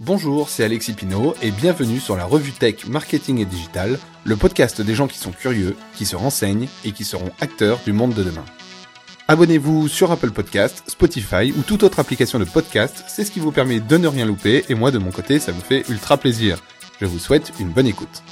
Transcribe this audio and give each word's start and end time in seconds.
Bonjour, 0.00 0.48
c'est 0.48 0.64
Alexis 0.64 0.94
Pinault 0.94 1.36
et 1.40 1.52
bienvenue 1.52 2.00
sur 2.00 2.16
la 2.16 2.24
revue 2.24 2.50
Tech 2.50 2.88
Marketing 2.88 3.38
et 3.38 3.44
Digital, 3.44 3.96
le 4.24 4.34
podcast 4.34 4.80
des 4.80 4.94
gens 4.94 5.06
qui 5.06 5.18
sont 5.18 5.30
curieux, 5.30 5.76
qui 5.94 6.04
se 6.04 6.16
renseignent 6.16 6.66
et 6.84 6.90
qui 6.90 7.04
seront 7.04 7.30
acteurs 7.40 7.78
du 7.84 7.92
monde 7.92 8.12
de 8.12 8.24
demain. 8.24 8.44
Abonnez-vous 9.28 9.86
sur 9.86 10.10
Apple 10.10 10.32
Podcast, 10.32 10.82
Spotify 10.88 11.54
ou 11.56 11.62
toute 11.62 11.84
autre 11.84 12.00
application 12.00 12.40
de 12.40 12.44
podcast, 12.44 13.04
c'est 13.06 13.24
ce 13.24 13.30
qui 13.30 13.38
vous 13.38 13.52
permet 13.52 13.78
de 13.78 13.96
ne 13.96 14.08
rien 14.08 14.26
louper 14.26 14.64
et 14.68 14.74
moi 14.74 14.90
de 14.90 14.98
mon 14.98 15.12
côté 15.12 15.38
ça 15.38 15.52
me 15.52 15.60
fait 15.60 15.88
ultra 15.88 16.16
plaisir. 16.16 16.58
Je 17.00 17.06
vous 17.06 17.20
souhaite 17.20 17.52
une 17.60 17.68
bonne 17.70 17.86
écoute. 17.86 18.24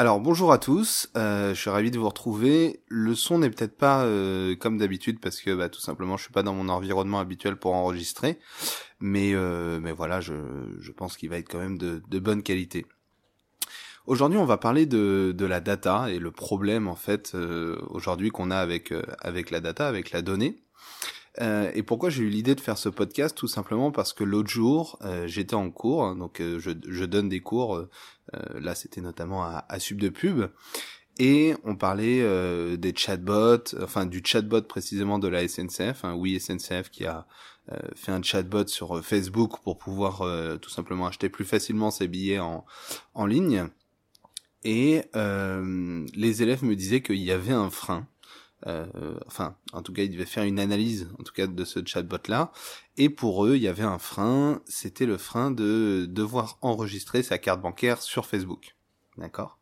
Alors 0.00 0.20
bonjour 0.20 0.52
à 0.52 0.58
tous, 0.58 1.10
euh, 1.16 1.52
je 1.54 1.60
suis 1.60 1.70
ravi 1.70 1.90
de 1.90 1.98
vous 1.98 2.08
retrouver. 2.08 2.84
Le 2.86 3.16
son 3.16 3.40
n'est 3.40 3.50
peut-être 3.50 3.76
pas 3.76 4.04
euh, 4.04 4.54
comme 4.54 4.78
d'habitude 4.78 5.18
parce 5.18 5.40
que 5.40 5.52
bah, 5.52 5.68
tout 5.68 5.80
simplement 5.80 6.16
je 6.16 6.22
suis 6.22 6.32
pas 6.32 6.44
dans 6.44 6.54
mon 6.54 6.68
environnement 6.68 7.18
habituel 7.18 7.56
pour 7.56 7.74
enregistrer, 7.74 8.38
mais 9.00 9.34
euh, 9.34 9.80
mais 9.82 9.90
voilà 9.90 10.20
je, 10.20 10.34
je 10.78 10.92
pense 10.92 11.16
qu'il 11.16 11.30
va 11.30 11.38
être 11.38 11.50
quand 11.50 11.58
même 11.58 11.78
de, 11.78 12.00
de 12.08 12.18
bonne 12.20 12.44
qualité. 12.44 12.86
Aujourd'hui 14.06 14.38
on 14.38 14.44
va 14.44 14.56
parler 14.56 14.86
de, 14.86 15.34
de 15.36 15.46
la 15.46 15.58
data 15.58 16.08
et 16.08 16.20
le 16.20 16.30
problème 16.30 16.86
en 16.86 16.94
fait 16.94 17.34
aujourd'hui 17.90 18.30
qu'on 18.30 18.52
a 18.52 18.56
avec 18.56 18.94
avec 19.18 19.50
la 19.50 19.58
data, 19.58 19.88
avec 19.88 20.12
la 20.12 20.22
donnée. 20.22 20.62
Euh, 21.40 21.70
et 21.74 21.82
pourquoi 21.82 22.10
j'ai 22.10 22.22
eu 22.24 22.28
l'idée 22.28 22.54
de 22.54 22.60
faire 22.60 22.78
ce 22.78 22.88
podcast? 22.88 23.36
Tout 23.36 23.46
simplement 23.48 23.92
parce 23.92 24.12
que 24.12 24.24
l'autre 24.24 24.50
jour, 24.50 24.98
euh, 25.02 25.26
j'étais 25.26 25.54
en 25.54 25.70
cours, 25.70 26.04
hein, 26.04 26.16
donc 26.16 26.40
euh, 26.40 26.58
je, 26.58 27.04
donne 27.04 27.28
des 27.28 27.40
cours, 27.40 27.86
là 28.54 28.74
c'était 28.74 29.00
notamment 29.00 29.44
à, 29.44 29.64
à 29.68 29.78
Sub 29.78 29.98
de 30.00 30.08
Pub, 30.08 30.50
et 31.18 31.54
on 31.64 31.76
parlait 31.76 32.76
des 32.76 32.94
chatbots, 32.94 33.74
enfin 33.82 34.04
du 34.04 34.20
chatbot 34.24 34.62
précisément 34.62 35.18
de 35.18 35.28
la 35.28 35.46
SNCF, 35.48 36.04
hein, 36.04 36.14
oui 36.14 36.38
SNCF 36.38 36.90
qui 36.90 37.06
a 37.06 37.26
fait 37.94 38.12
un 38.12 38.22
chatbot 38.22 38.66
sur 38.66 39.02
Facebook 39.02 39.60
pour 39.62 39.78
pouvoir 39.78 40.22
tout 40.60 40.70
simplement 40.70 41.06
acheter 41.06 41.28
plus 41.30 41.44
facilement 41.44 41.90
ses 41.90 42.08
billets 42.08 42.40
en, 42.40 43.26
ligne. 43.26 43.68
Et 44.64 45.02
les 45.14 46.42
élèves 46.42 46.64
me 46.64 46.76
disaient 46.76 47.02
qu'il 47.02 47.22
y 47.22 47.32
avait 47.32 47.52
un 47.54 47.70
frein 47.70 48.06
enfin, 48.66 49.56
en 49.72 49.82
tout 49.82 49.92
cas, 49.92 50.02
ils 50.02 50.10
devaient 50.10 50.26
faire 50.26 50.44
une 50.44 50.60
analyse, 50.60 51.08
en 51.18 51.22
tout 51.22 51.32
cas, 51.32 51.46
de 51.46 51.64
ce 51.64 51.84
chatbot-là. 51.84 52.52
Et 52.96 53.08
pour 53.08 53.46
eux, 53.46 53.56
il 53.56 53.62
y 53.62 53.68
avait 53.68 53.82
un 53.82 53.98
frein, 53.98 54.60
c'était 54.66 55.06
le 55.06 55.18
frein 55.18 55.50
de 55.50 56.06
devoir 56.08 56.58
enregistrer 56.62 57.22
sa 57.22 57.38
carte 57.38 57.60
bancaire 57.60 58.02
sur 58.02 58.26
Facebook. 58.26 58.76
D'accord? 59.16 59.58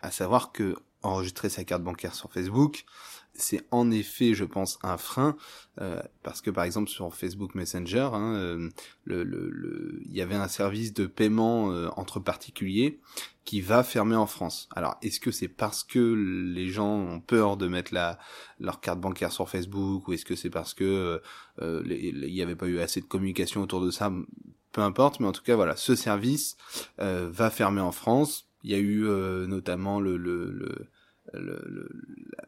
À 0.00 0.10
savoir 0.10 0.52
que 0.52 0.76
enregistrer 1.02 1.48
sa 1.48 1.64
carte 1.64 1.82
bancaire 1.82 2.14
sur 2.14 2.32
Facebook, 2.32 2.84
c'est 3.34 3.62
en 3.70 3.90
effet, 3.90 4.34
je 4.34 4.44
pense, 4.44 4.78
un 4.82 4.96
frein 4.96 5.36
euh, 5.80 6.02
parce 6.22 6.42
que 6.42 6.50
par 6.50 6.64
exemple 6.64 6.90
sur 6.90 7.14
Facebook 7.14 7.54
Messenger, 7.54 8.10
hein, 8.12 8.34
euh, 8.34 8.68
il 9.08 10.12
y 10.12 10.20
avait 10.20 10.34
un 10.34 10.48
service 10.48 10.92
de 10.92 11.06
paiement 11.06 11.72
euh, 11.72 11.88
entre 11.96 12.20
particuliers 12.20 13.00
qui 13.44 13.60
va 13.60 13.82
fermer 13.82 14.16
en 14.16 14.26
France. 14.26 14.68
Alors, 14.70 14.96
est-ce 15.02 15.18
que 15.18 15.30
c'est 15.30 15.48
parce 15.48 15.82
que 15.82 15.98
les 16.54 16.68
gens 16.68 16.94
ont 16.94 17.20
peur 17.20 17.56
de 17.56 17.66
mettre 17.66 17.92
la, 17.92 18.18
leur 18.60 18.80
carte 18.80 19.00
bancaire 19.00 19.32
sur 19.32 19.48
Facebook 19.48 20.06
ou 20.06 20.12
est-ce 20.12 20.24
que 20.24 20.36
c'est 20.36 20.50
parce 20.50 20.74
que 20.74 21.20
il 21.60 22.30
n'y 22.32 22.42
avait 22.42 22.54
pas 22.54 22.66
eu 22.66 22.78
assez 22.78 23.00
de 23.00 23.06
communication 23.06 23.62
autour 23.62 23.80
de 23.80 23.90
ça? 23.90 24.12
Peu 24.70 24.80
importe, 24.80 25.20
mais 25.20 25.26
en 25.26 25.32
tout 25.32 25.42
cas, 25.42 25.56
voilà, 25.56 25.76
ce 25.76 25.94
service 25.96 26.56
va 26.98 27.50
fermer 27.50 27.80
en 27.80 27.92
France. 27.92 28.48
Il 28.62 28.70
y 28.70 28.74
a 28.74 28.78
eu 28.78 29.02
notamment 29.48 29.98
le, 29.98 30.16
le 31.34 31.88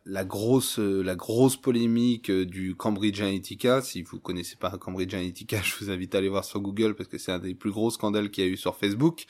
la 0.06 0.24
grosse 0.24 0.78
la 0.78 1.16
grosse 1.16 1.56
polémique 1.56 2.30
euh, 2.30 2.44
du 2.44 2.74
Cambridge 2.74 3.20
Analytica. 3.20 3.80
Si 3.80 4.02
vous 4.02 4.20
connaissez 4.20 4.56
pas 4.56 4.70
Cambridge 4.78 5.14
Analytica, 5.14 5.60
je 5.62 5.74
vous 5.77 5.90
invite 5.90 6.14
à 6.14 6.18
aller 6.18 6.28
voir 6.28 6.44
sur 6.44 6.60
Google 6.60 6.94
parce 6.94 7.08
que 7.08 7.18
c'est 7.18 7.32
un 7.32 7.38
des 7.38 7.55
plus 7.55 7.70
gros 7.70 7.90
scandales 7.90 8.30
qu'il 8.30 8.44
y 8.44 8.46
a 8.46 8.50
eu 8.50 8.56
sur 8.56 8.77
Facebook. 8.77 9.24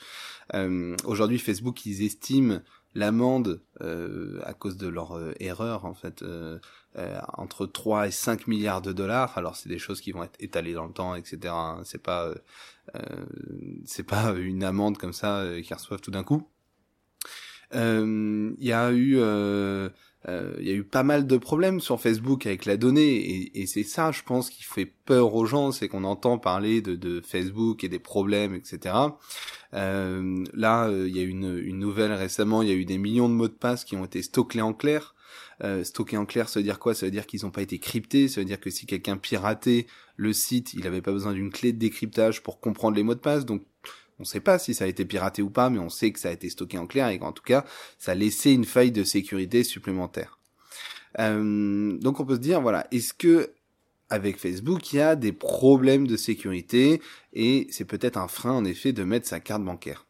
Euh, 0.53 0.95
Aujourd'hui, 1.05 1.39
Facebook, 1.39 1.85
ils 1.85 2.03
estiment 2.03 2.59
l'amende 2.95 3.61
euh, 3.81 4.39
à 4.43 4.53
cause 4.53 4.77
de 4.77 4.87
leur 4.87 5.17
euh, 5.17 5.33
erreur 5.39 5.85
en 5.85 5.93
fait 5.93 6.23
euh, 6.23 6.59
entre 7.33 7.65
3 7.65 8.07
et 8.07 8.11
5 8.11 8.47
milliards 8.47 8.81
de 8.81 8.93
dollars. 8.93 9.37
Alors 9.37 9.55
c'est 9.57 9.69
des 9.69 9.77
choses 9.77 9.99
qui 10.01 10.13
vont 10.13 10.23
être 10.23 10.37
étalées 10.39 10.73
dans 10.73 10.85
le 10.85 10.93
temps, 10.93 11.13
etc. 11.13 11.53
C'est 11.83 12.01
pas 12.01 12.33
c'est 13.85 14.03
pas 14.03 14.31
une 14.31 14.63
amende 14.63 14.97
comme 14.97 15.13
ça 15.13 15.43
qu'ils 15.61 15.75
reçoivent 15.75 16.01
tout 16.01 16.11
d'un 16.11 16.23
coup. 16.23 16.47
Euh, 17.73 18.53
il 18.59 18.67
y 18.67 18.73
a 18.73 18.91
eu 18.91 19.17
euh, 19.17 19.89
euh, 20.27 20.55
il 20.59 20.67
y 20.67 20.71
a 20.71 20.73
eu 20.73 20.83
pas 20.83 21.03
mal 21.03 21.27
de 21.27 21.37
problèmes 21.37 21.79
sur 21.79 21.99
Facebook 22.01 22.45
avec 22.45 22.65
la 22.65 22.77
donnée 22.77 23.15
et, 23.15 23.61
et 23.61 23.65
c'est 23.67 23.83
ça, 23.83 24.11
je 24.11 24.23
pense, 24.23 24.49
qui 24.49 24.63
fait 24.63 24.85
peur 24.85 25.35
aux 25.35 25.45
gens, 25.45 25.71
c'est 25.71 25.87
qu'on 25.87 26.03
entend 26.03 26.37
parler 26.39 26.81
de, 26.81 26.95
de, 26.95 27.21
Facebook 27.21 27.83
et 27.83 27.89
des 27.89 27.99
problèmes, 27.99 28.55
etc. 28.55 28.95
Euh, 29.73 30.43
là, 30.53 30.89
il 30.91 31.15
y 31.15 31.19
a 31.19 31.23
une, 31.23 31.59
une, 31.59 31.77
nouvelle 31.77 32.11
récemment, 32.11 32.61
il 32.61 32.69
y 32.69 32.71
a 32.71 32.75
eu 32.75 32.85
des 32.85 32.97
millions 32.97 33.29
de 33.29 33.33
mots 33.33 33.47
de 33.47 33.53
passe 33.53 33.83
qui 33.83 33.95
ont 33.95 34.05
été 34.05 34.21
stockés 34.21 34.61
en 34.61 34.73
clair. 34.73 35.13
Stockés 35.83 36.17
en 36.17 36.25
clair, 36.25 36.49
ça 36.49 36.59
veut 36.59 36.65
dire 36.65 36.79
quoi? 36.79 36.93
Ça 36.93 37.05
veut 37.05 37.13
dire 37.13 37.25
qu'ils 37.25 37.43
n'ont 37.43 37.51
pas 37.51 37.61
été 37.61 37.79
cryptés, 37.79 38.27
ça 38.27 38.41
veut 38.41 38.45
dire 38.45 38.59
que 38.59 38.69
si 38.69 38.85
quelqu'un 38.85 39.15
piratait 39.15 39.87
le 40.17 40.33
site, 40.33 40.73
il 40.73 40.81
n'avait 40.81 41.01
pas 41.01 41.13
besoin 41.13 41.31
d'une 41.31 41.49
clé 41.49 41.71
de 41.71 41.77
décryptage 41.77 42.43
pour 42.43 42.59
comprendre 42.59 42.97
les 42.97 43.03
mots 43.03 43.15
de 43.15 43.19
passe, 43.19 43.45
donc 43.45 43.63
on 44.19 44.23
ne 44.23 44.27
sait 44.27 44.39
pas 44.39 44.59
si 44.59 44.73
ça 44.73 44.85
a 44.85 44.87
été 44.87 45.05
piraté 45.05 45.41
ou 45.41 45.49
pas, 45.49 45.69
mais 45.69 45.79
on 45.79 45.89
sait 45.89 46.11
que 46.11 46.19
ça 46.19 46.29
a 46.29 46.31
été 46.31 46.49
stocké 46.49 46.77
en 46.77 46.87
clair 46.87 47.09
et 47.09 47.19
qu'en 47.19 47.31
tout 47.31 47.43
cas, 47.43 47.65
ça 47.97 48.13
a 48.13 48.15
laissé 48.15 48.51
une 48.51 48.65
faille 48.65 48.91
de 48.91 49.03
sécurité 49.03 49.63
supplémentaire. 49.63 50.39
Euh, 51.19 51.97
donc 51.97 52.19
on 52.19 52.25
peut 52.25 52.35
se 52.35 52.39
dire, 52.39 52.61
voilà, 52.61 52.87
est-ce 52.91 53.13
que 53.13 53.51
avec 54.09 54.37
Facebook, 54.37 54.93
il 54.93 54.97
y 54.97 55.01
a 55.01 55.15
des 55.15 55.31
problèmes 55.31 56.07
de 56.07 56.15
sécurité 56.15 57.01
et 57.33 57.67
c'est 57.71 57.85
peut-être 57.85 58.17
un 58.17 58.27
frein 58.27 58.53
en 58.53 58.65
effet 58.65 58.93
de 58.93 59.03
mettre 59.03 59.27
sa 59.27 59.39
carte 59.39 59.63
bancaire? 59.63 60.05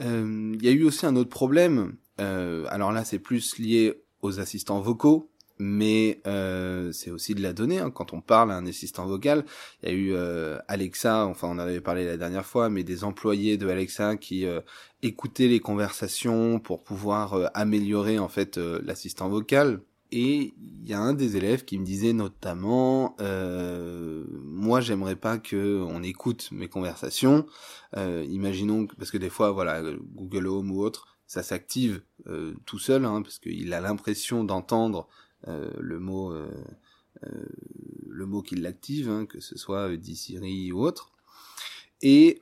Euh, 0.00 0.54
il 0.54 0.64
y 0.64 0.68
a 0.68 0.72
eu 0.72 0.84
aussi 0.84 1.06
un 1.06 1.16
autre 1.16 1.30
problème. 1.30 1.96
Euh, 2.20 2.66
alors 2.68 2.92
là, 2.92 3.04
c'est 3.04 3.18
plus 3.18 3.58
lié 3.58 4.02
aux 4.22 4.38
assistants 4.40 4.80
vocaux 4.80 5.30
mais 5.58 6.20
euh, 6.26 6.92
c'est 6.92 7.10
aussi 7.10 7.34
de 7.34 7.42
la 7.42 7.52
donnée. 7.52 7.78
Hein. 7.78 7.90
Quand 7.90 8.12
on 8.12 8.20
parle 8.20 8.52
à 8.52 8.56
un 8.56 8.66
assistant 8.66 9.06
vocal, 9.06 9.44
il 9.82 9.88
y 9.88 9.92
a 9.92 9.94
eu 9.94 10.12
euh, 10.12 10.58
Alexa, 10.68 11.26
enfin 11.26 11.48
on 11.48 11.52
en 11.52 11.58
avait 11.58 11.80
parlé 11.80 12.04
la 12.04 12.16
dernière 12.16 12.44
fois, 12.46 12.68
mais 12.68 12.84
des 12.84 13.04
employés 13.04 13.56
de 13.56 13.68
Alexa 13.68 14.16
qui 14.16 14.46
euh, 14.46 14.60
écoutaient 15.02 15.48
les 15.48 15.60
conversations 15.60 16.58
pour 16.58 16.82
pouvoir 16.82 17.34
euh, 17.34 17.46
améliorer 17.54 18.18
en 18.18 18.28
fait 18.28 18.58
l'assistant 18.58 19.28
vocal. 19.28 19.80
Et 20.12 20.54
il 20.60 20.88
y 20.88 20.92
a 20.92 21.00
un 21.00 21.14
des 21.14 21.36
élèves 21.36 21.64
qui 21.64 21.78
me 21.78 21.84
disait 21.84 22.12
notamment, 22.12 23.16
moi 23.18 24.80
j'aimerais 24.80 25.16
pas 25.16 25.36
que 25.36 25.82
on 25.82 26.00
écoute 26.04 26.48
mes 26.52 26.68
conversations. 26.68 27.44
imaginons 27.96 28.86
parce 28.86 29.10
que 29.10 29.18
des 29.18 29.30
fois 29.30 29.50
voilà 29.50 29.82
Google 30.14 30.46
Home 30.46 30.70
ou 30.70 30.80
autre, 30.80 31.18
ça 31.26 31.42
s'active 31.42 32.02
tout 32.66 32.78
seul 32.78 33.04
hein, 33.04 33.20
parce 33.20 33.40
qu'il 33.40 33.74
a 33.74 33.80
l'impression 33.80 34.44
d'entendre 34.44 35.08
euh, 35.08 35.24
le 35.46 35.98
mot 35.98 36.32
euh, 36.32 36.50
euh, 37.24 37.46
le 38.08 38.26
mot 38.26 38.42
qui 38.42 38.56
l'active, 38.56 39.08
hein, 39.08 39.26
que 39.26 39.40
ce 39.40 39.56
soit 39.58 39.90
Siri 40.02 40.72
ou 40.72 40.80
autre. 40.80 41.12
Et 42.02 42.40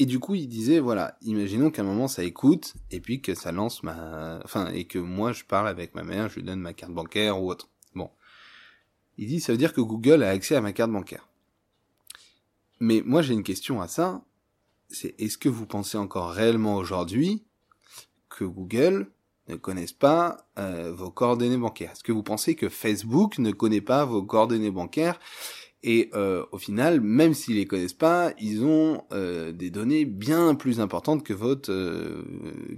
et 0.00 0.06
du 0.06 0.20
coup, 0.20 0.36
il 0.36 0.46
disait, 0.46 0.78
voilà, 0.78 1.18
imaginons 1.22 1.72
qu'à 1.72 1.82
un 1.82 1.84
moment 1.84 2.06
ça 2.06 2.22
écoute, 2.22 2.74
et 2.92 3.00
puis 3.00 3.20
que 3.20 3.34
ça 3.34 3.50
lance 3.50 3.82
ma, 3.82 4.40
enfin, 4.44 4.68
et 4.68 4.84
que 4.84 5.00
moi 5.00 5.32
je 5.32 5.44
parle 5.44 5.66
avec 5.66 5.96
ma 5.96 6.04
mère, 6.04 6.28
je 6.28 6.36
lui 6.36 6.44
donne 6.44 6.60
ma 6.60 6.72
carte 6.72 6.92
bancaire 6.92 7.42
ou 7.42 7.50
autre. 7.50 7.68
Bon. 7.96 8.08
Il 9.16 9.26
dit, 9.26 9.40
ça 9.40 9.50
veut 9.50 9.58
dire 9.58 9.72
que 9.72 9.80
Google 9.80 10.22
a 10.22 10.30
accès 10.30 10.54
à 10.54 10.60
ma 10.60 10.72
carte 10.72 10.92
bancaire. 10.92 11.28
Mais 12.78 13.02
moi 13.04 13.22
j'ai 13.22 13.34
une 13.34 13.42
question 13.42 13.80
à 13.80 13.88
ça, 13.88 14.22
c'est 14.88 15.20
est-ce 15.20 15.36
que 15.36 15.48
vous 15.48 15.66
pensez 15.66 15.98
encore 15.98 16.30
réellement 16.30 16.76
aujourd'hui 16.76 17.42
que 18.28 18.44
Google 18.44 19.10
ne 19.48 19.56
connaissent 19.56 19.92
pas 19.92 20.46
euh, 20.58 20.92
vos 20.94 21.10
coordonnées 21.10 21.56
bancaires 21.56 21.92
Est-ce 21.92 22.04
que 22.04 22.12
vous 22.12 22.22
pensez 22.22 22.54
que 22.54 22.68
Facebook 22.68 23.38
ne 23.38 23.50
connaît 23.50 23.80
pas 23.80 24.04
vos 24.04 24.22
coordonnées 24.22 24.70
bancaires 24.70 25.18
et 25.84 26.10
euh, 26.14 26.44
au 26.50 26.58
final, 26.58 27.00
même 27.00 27.34
s'ils 27.34 27.54
les 27.54 27.66
connaissent 27.66 27.92
pas, 27.92 28.32
ils 28.40 28.64
ont 28.64 29.04
euh, 29.12 29.52
des 29.52 29.70
données 29.70 30.04
bien 30.04 30.56
plus 30.56 30.80
importantes 30.80 31.22
que 31.22 31.32
votre 31.32 31.70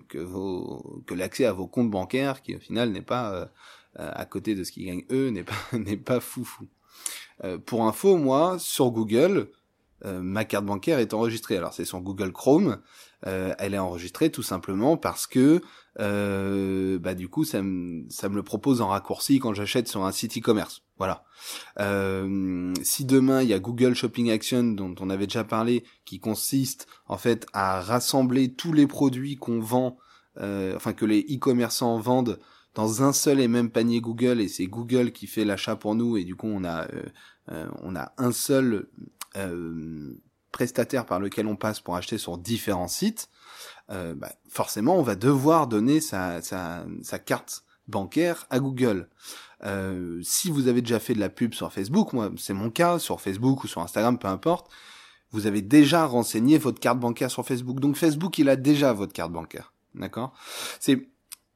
que 0.09 0.19
vos 0.19 1.03
que 1.07 1.15
l'accès 1.15 1.47
à 1.47 1.55
vos 1.55 1.67
comptes 1.67 1.91
bancaires, 1.91 2.43
qui 2.43 2.55
au 2.55 2.59
final 2.59 2.91
n'est 2.91 3.01
pas 3.01 3.51
à 3.97 4.27
côté 4.27 4.55
de 4.55 4.65
ce 4.65 4.73
qu'ils 4.73 4.85
gagnent 4.85 5.07
eux, 5.11 5.31
n'est 5.31 5.45
pas 5.45 5.55
n'est 5.73 5.97
pas 5.97 6.21
foufou. 6.21 6.67
pour 7.65 7.87
info, 7.87 8.19
moi 8.19 8.59
sur 8.59 8.91
Google, 8.91 9.49
ma 10.05 10.45
carte 10.45 10.67
bancaire 10.67 10.99
est 10.99 11.15
enregistrée. 11.15 11.57
Alors 11.57 11.73
c'est 11.73 11.87
sur 11.87 12.03
Google 12.03 12.33
Chrome, 12.33 12.83
elle 13.23 13.75
est 13.75 13.79
enregistrée 13.79 14.31
tout 14.31 14.43
simplement 14.43 14.97
parce 14.97 15.27
que 15.27 15.61
euh, 15.99 16.99
bah 17.01 17.15
du 17.15 17.29
coup 17.29 17.45
ça 17.45 17.63
me 17.63 18.09
ça 18.09 18.29
me 18.29 18.37
le 18.37 18.45
propose 18.45 18.81
en 18.81 18.89
raccourci 18.89 19.41
quand 19.41 19.55
j'achète 19.55 19.89
sur 19.89 20.05
un 20.05 20.13
site 20.13 20.39
e-commerce. 20.39 20.83
Voilà. 20.99 21.25
Euh, 21.81 22.73
si 22.83 23.05
demain 23.05 23.43
il 23.43 23.49
y 23.49 23.55
a 23.55 23.59
Google 23.59 23.95
Shopping 23.95 24.31
Action 24.31 24.63
dont 24.63 24.95
on 25.01 25.11
avait 25.11 25.27
déjà 25.27 25.45
parlé, 25.45 25.85
qui 26.05 26.21
consiste 26.21 26.87
en 27.07 27.19
fait 27.19 27.47
à 27.53 27.81
rassembler 27.81 28.53
tous 28.55 28.73
les 28.73 28.87
produits 28.87 29.37
qu'on 29.37 29.61
vend 29.61 29.99
enfin 30.39 30.95
que 30.95 31.05
les 31.05 31.21
e-commerçants 31.21 31.99
vendent 31.99 32.39
dans 32.75 33.03
un 33.03 33.13
seul 33.13 33.41
et 33.41 33.49
même 33.49 33.69
panier 33.69 34.01
Google 34.01 34.41
et 34.41 34.49
c'est 34.49 34.67
Google 34.67 35.11
qui 35.13 35.27
fait 35.27 35.45
l'achat 35.45 35.77
pour 35.77 35.95
nous 35.95 36.17
et 36.17 36.25
du 36.25 36.35
coup 36.35 36.47
on 36.47 36.65
a 36.65 36.87
on 37.83 37.97
a 37.97 38.13
un 38.17 38.33
seul 38.33 38.89
prestataire 40.53 41.07
par 41.07 41.21
lequel 41.21 41.47
on 41.47 41.57
passe 41.57 41.81
pour 41.81 41.97
acheter 41.97 42.19
sur 42.19 42.39
différents 42.39 42.89
sites, 42.89 43.29
bah, 43.89 44.33
forcément 44.49 44.97
on 44.97 45.03
va 45.03 45.17
devoir 45.17 45.67
donner 45.67 46.01
sa, 46.01 46.43
sa, 46.43 46.85
sa 47.03 47.19
carte 47.19 47.65
bancaire 47.91 48.47
à 48.51 48.61
Google. 48.61 49.09
Euh, 49.65 50.21
si 50.23 50.51
vous 50.51 50.69
avez 50.69 50.81
déjà 50.81 50.99
fait 50.99 51.15
de 51.15 51.21
la 51.21 51.29
pub 51.29 51.53
sur 51.53 51.73
Facebook, 51.73 52.13
moi 52.13 52.31
c'est 52.39 52.55
mon 52.55 52.71
cas, 52.71 52.99
sur 52.99 53.21
Facebook 53.21 53.65
ou 53.65 53.69
sur 53.69 53.83
Instagram, 53.83 54.19
peu 54.19 54.29
importe, 54.29 54.71
vous 55.33 55.47
avez 55.47 55.63
déjà 55.63 56.07
renseigné 56.07 56.59
votre 56.59 56.81
carte 56.81 56.99
bancaire 56.99 57.31
sur 57.31 57.45
Facebook. 57.45 57.79
Donc 57.79 57.97
Facebook, 57.97 58.39
il 58.39 58.49
a 58.49 58.57
déjà 58.57 58.93
votre 58.93 59.13
carte 59.13 59.33
bancaire. 59.33 59.73
D'accord? 59.95 60.33
C'est 60.79 61.09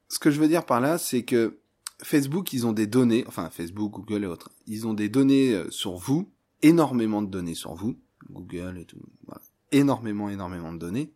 ce 0.07 0.19
que 0.19 0.29
je 0.29 0.39
veux 0.39 0.47
dire 0.47 0.65
par 0.65 0.79
là, 0.81 0.97
c'est 0.97 1.23
que 1.23 1.59
Facebook, 2.03 2.53
ils 2.53 2.67
ont 2.67 2.73
des 2.73 2.87
données, 2.87 3.23
enfin 3.27 3.49
Facebook, 3.49 3.91
Google 3.91 4.25
et 4.25 4.27
autres, 4.27 4.49
ils 4.67 4.85
ont 4.85 4.93
des 4.93 5.09
données 5.09 5.53
euh, 5.53 5.71
sur 5.71 5.95
vous, 5.95 6.29
énormément 6.61 7.21
de 7.21 7.29
données 7.29 7.55
sur 7.55 7.73
vous, 7.73 7.97
Google 8.29 8.77
et 8.79 8.85
tout, 8.85 8.99
énormément, 9.71 10.29
énormément 10.29 10.73
de 10.73 10.79
données. 10.79 11.11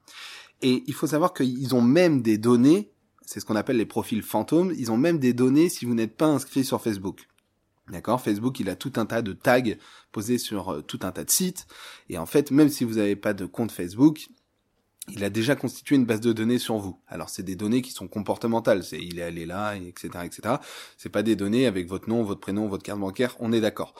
Et 0.61 0.83
il 0.87 0.93
faut 0.93 1.07
savoir 1.07 1.33
qu'ils 1.33 1.73
ont 1.75 1.81
même 1.81 2.21
des 2.21 2.37
données 2.37 2.91
c'est 3.29 3.39
ce 3.39 3.45
qu'on 3.45 3.55
appelle 3.55 3.77
les 3.77 3.85
profils 3.85 4.23
fantômes. 4.23 4.73
Ils 4.75 4.91
ont 4.91 4.97
même 4.97 5.19
des 5.19 5.33
données 5.33 5.69
si 5.69 5.85
vous 5.85 5.93
n'êtes 5.93 6.17
pas 6.17 6.25
inscrit 6.25 6.65
sur 6.65 6.81
Facebook. 6.81 7.27
D'accord? 7.87 8.19
Facebook, 8.21 8.59
il 8.59 8.69
a 8.69 8.75
tout 8.75 8.93
un 8.95 9.05
tas 9.05 9.21
de 9.21 9.33
tags 9.33 9.75
posés 10.11 10.39
sur 10.39 10.69
euh, 10.69 10.81
tout 10.81 10.97
un 11.03 11.11
tas 11.11 11.23
de 11.23 11.29
sites. 11.29 11.67
Et 12.09 12.17
en 12.17 12.25
fait, 12.25 12.49
même 12.49 12.69
si 12.69 12.83
vous 12.83 12.95
n'avez 12.95 13.15
pas 13.15 13.35
de 13.35 13.45
compte 13.45 13.71
Facebook, 13.71 14.29
il 15.09 15.23
a 15.23 15.29
déjà 15.29 15.55
constitué 15.55 15.95
une 15.95 16.07
base 16.07 16.21
de 16.21 16.33
données 16.33 16.57
sur 16.57 16.79
vous. 16.79 16.99
Alors 17.07 17.29
c'est 17.29 17.43
des 17.43 17.55
données 17.55 17.83
qui 17.83 17.91
sont 17.91 18.07
comportementales, 18.07 18.83
c'est 18.83 18.97
il 18.97 19.19
est 19.19 19.23
allé 19.23 19.45
là, 19.45 19.75
etc., 19.75 20.09
etc. 20.25 20.55
C'est 20.97 21.09
pas 21.09 21.21
des 21.21 21.35
données 21.35 21.67
avec 21.67 21.87
votre 21.87 22.09
nom, 22.09 22.23
votre 22.23 22.41
prénom, 22.41 22.67
votre 22.67 22.83
carte 22.83 22.99
bancaire, 22.99 23.35
on 23.39 23.53
est 23.53 23.61
d'accord. 23.61 23.93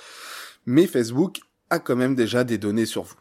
Mais 0.66 0.88
Facebook 0.88 1.42
a 1.70 1.80
quand 1.80 1.96
même 1.96 2.16
déjà 2.16 2.44
des 2.44 2.58
données 2.58 2.86
sur 2.86 3.04
vous. 3.04 3.16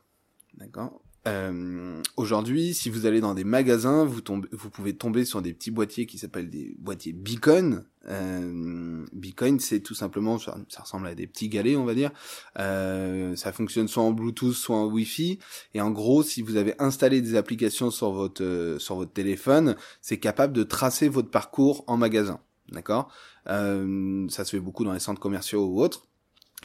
D'accord? 0.55 1.03
Euh, 1.27 2.01
Aujourd'hui, 2.17 2.75
si 2.75 2.91
vous 2.91 3.05
allez 3.05 3.21
dans 3.21 3.35
des 3.35 3.45
magasins, 3.45 4.05
vous, 4.05 4.21
vous 4.53 4.71
pouvez 4.71 4.97
tomber 4.97 5.25
sur 5.25 5.43
des 5.43 5.53
petits 5.53 5.71
boîtiers 5.71 6.07
qui 6.07 6.17
s'appellent 6.19 6.49
des 6.49 6.75
boîtiers 6.79 7.13
Beacon. 7.13 7.85
Euh, 8.09 9.05
Beacon, 9.13 9.59
c'est 9.59 9.81
tout 9.81 9.95
simplement, 9.95 10.39
ça, 10.39 10.57
ressemble 10.81 11.07
à 11.07 11.15
des 11.15 11.27
petits 11.27 11.49
galets, 11.49 11.77
on 11.77 11.85
va 11.85 11.95
dire. 11.95 12.11
Euh, 12.59 13.37
ça 13.37 13.53
fonctionne 13.53 13.89
soit 13.89 14.03
en 14.03 14.13
Bluetooth, 14.13 14.55
soit 14.55 14.77
en 14.77 14.87
Wi-Fi. 14.87 15.39
Et 15.75 15.81
en 15.81 15.91
gros, 15.91 16.23
si 16.23 16.41
vous 16.41 16.57
avez 16.57 16.75
installé 16.79 17.21
des 17.21 17.35
applications 17.35 17.91
sur 17.91 18.13
votre 18.13 18.43
euh, 18.43 18.79
sur 18.79 18.95
votre 18.95 19.13
téléphone, 19.13 19.77
c'est 20.01 20.19
capable 20.19 20.55
de 20.55 20.63
tracer 20.63 21.09
votre 21.09 21.31
parcours 21.31 21.85
en 21.89 21.97
magasin. 21.97 22.41
D'accord? 22.71 23.13
Euh, 23.49 24.27
Ça 24.29 24.45
se 24.45 24.51
fait 24.51 24.61
beaucoup 24.61 24.85
dans 24.85 24.93
les 24.93 25.01
centres 25.01 25.21
commerciaux 25.21 25.67
ou 25.67 25.83
autres. 25.83 26.08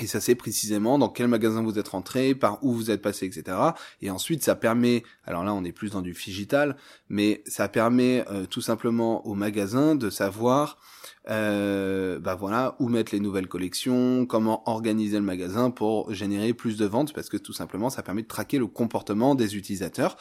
Et 0.02 0.08
ça 0.08 0.20
c'est 0.20 0.34
précisément 0.34 0.98
dans 0.98 1.10
quel 1.10 1.28
magasin 1.28 1.62
vous 1.62 1.78
êtes 1.78 1.90
rentré, 1.90 2.34
par 2.34 2.64
où 2.64 2.74
vous 2.74 2.90
êtes 2.90 3.02
passé, 3.02 3.28
etc. 3.28 3.58
Et 4.02 4.10
ensuite 4.10 4.44
ça 4.44 4.56
permet, 4.56 5.04
alors 5.24 5.44
là 5.44 5.54
on 5.54 5.64
est 5.64 5.72
plus 5.72 5.92
dans 5.92 6.02
du 6.02 6.14
digital, 6.14 6.78
mais 7.10 7.44
ça 7.46 7.70
permet 7.70 8.26
euh, 8.32 8.46
tout 8.48 8.62
simplement 8.62 9.26
au 9.28 9.36
magasin 9.36 9.96
de 9.96 10.10
savoir 10.10 10.80
euh, 11.30 12.20
bah 12.20 12.36
voilà, 12.36 12.76
où 12.80 12.90
mettre 12.90 13.14
les 13.14 13.20
nouvelles 13.20 13.48
collections, 13.48 14.26
comment 14.26 14.68
organiser 14.70 15.18
le 15.18 15.24
magasin 15.24 15.72
pour 15.72 16.14
générer 16.14 16.54
plus 16.54 16.78
de 16.78 16.86
ventes, 16.86 17.14
parce 17.14 17.30
que 17.30 17.38
tout 17.38 17.54
simplement, 17.54 17.90
ça 17.90 18.04
permet 18.04 18.24
de 18.24 18.28
traquer 18.28 18.58
le 18.58 18.68
comportement 18.68 19.36
des 19.36 19.56
utilisateurs. 19.56 20.18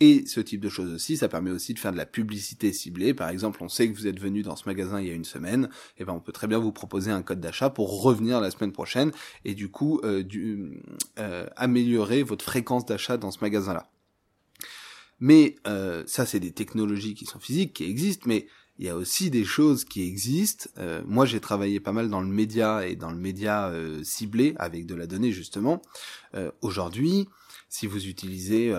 Et 0.00 0.26
ce 0.26 0.40
type 0.40 0.60
de 0.60 0.68
choses 0.68 0.92
aussi, 0.92 1.16
ça 1.16 1.28
permet 1.28 1.50
aussi 1.50 1.74
de 1.74 1.78
faire 1.78 1.92
de 1.92 1.96
la 1.96 2.06
publicité 2.06 2.72
ciblée. 2.72 3.14
Par 3.14 3.28
exemple, 3.28 3.62
on 3.62 3.68
sait 3.68 3.90
que 3.90 3.96
vous 3.96 4.06
êtes 4.06 4.20
venu 4.20 4.42
dans 4.42 4.56
ce 4.56 4.66
magasin 4.66 5.00
il 5.00 5.08
y 5.08 5.10
a 5.10 5.14
une 5.14 5.24
semaine, 5.24 5.68
et 5.96 6.02
eh 6.02 6.04
ben 6.04 6.12
on 6.12 6.20
peut 6.20 6.32
très 6.32 6.46
bien 6.46 6.58
vous 6.58 6.72
proposer 6.72 7.10
un 7.10 7.22
code 7.22 7.40
d'achat 7.40 7.70
pour 7.70 8.02
revenir 8.02 8.40
la 8.40 8.50
semaine 8.50 8.72
prochaine 8.72 9.12
et 9.44 9.54
du 9.54 9.68
coup 9.68 10.00
euh, 10.04 10.22
du, 10.22 10.82
euh, 11.18 11.46
améliorer 11.56 12.22
votre 12.22 12.44
fréquence 12.44 12.86
d'achat 12.86 13.16
dans 13.16 13.30
ce 13.30 13.38
magasin-là. 13.40 13.90
Mais 15.18 15.56
euh, 15.66 16.04
ça, 16.06 16.26
c'est 16.26 16.40
des 16.40 16.52
technologies 16.52 17.14
qui 17.14 17.24
sont 17.24 17.38
physiques, 17.38 17.74
qui 17.74 17.84
existent, 17.84 18.24
mais 18.26 18.46
il 18.78 18.86
y 18.86 18.88
a 18.88 18.96
aussi 18.96 19.30
des 19.30 19.44
choses 19.44 19.84
qui 19.84 20.02
existent. 20.02 20.68
Euh, 20.78 21.02
moi, 21.06 21.24
j'ai 21.24 21.40
travaillé 21.40 21.80
pas 21.80 21.92
mal 21.92 22.10
dans 22.10 22.20
le 22.20 22.28
média 22.28 22.86
et 22.86 22.96
dans 22.96 23.10
le 23.10 23.16
média 23.16 23.68
euh, 23.68 24.02
ciblé 24.04 24.54
avec 24.58 24.86
de 24.86 24.94
la 24.94 25.06
donnée 25.06 25.32
justement. 25.32 25.80
Euh, 26.34 26.50
aujourd'hui, 26.60 27.28
si 27.68 27.86
vous 27.86 28.06
utilisez 28.06 28.72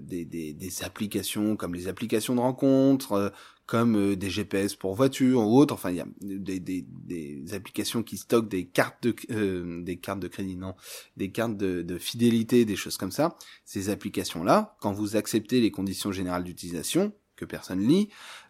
des, 0.00 0.24
des, 0.24 0.52
des, 0.52 0.84
applications 0.84 1.56
comme 1.56 1.74
les 1.74 1.88
applications 1.88 2.34
de 2.34 2.40
rencontres, 2.40 3.32
comme 3.66 4.14
des 4.14 4.30
GPS 4.30 4.74
pour 4.76 4.94
voitures 4.94 5.46
ou 5.46 5.58
autres, 5.58 5.74
enfin 5.74 5.90
il 5.90 5.96
y 5.96 6.00
a 6.00 6.06
des, 6.20 6.60
des, 6.60 6.86
des 6.88 7.52
applications 7.52 8.02
qui 8.02 8.16
stockent 8.16 8.48
des 8.48 8.66
cartes 8.66 9.02
de 9.02 9.82
des 9.82 9.96
cartes 9.98 10.20
de 10.20 10.28
crédit, 10.28 10.56
non, 10.56 10.74
des 11.16 11.32
cartes 11.32 11.56
de, 11.56 11.82
de 11.82 11.98
fidélité, 11.98 12.64
des 12.64 12.76
choses 12.76 12.96
comme 12.96 13.10
ça. 13.10 13.36
Ces 13.64 13.90
applications 13.90 14.44
là, 14.44 14.76
quand 14.80 14.92
vous 14.92 15.16
acceptez 15.16 15.60
les 15.60 15.70
conditions 15.70 16.12
générales 16.12 16.44
d'utilisation, 16.44 17.12
personne 17.46 17.80
lit, 17.80 18.08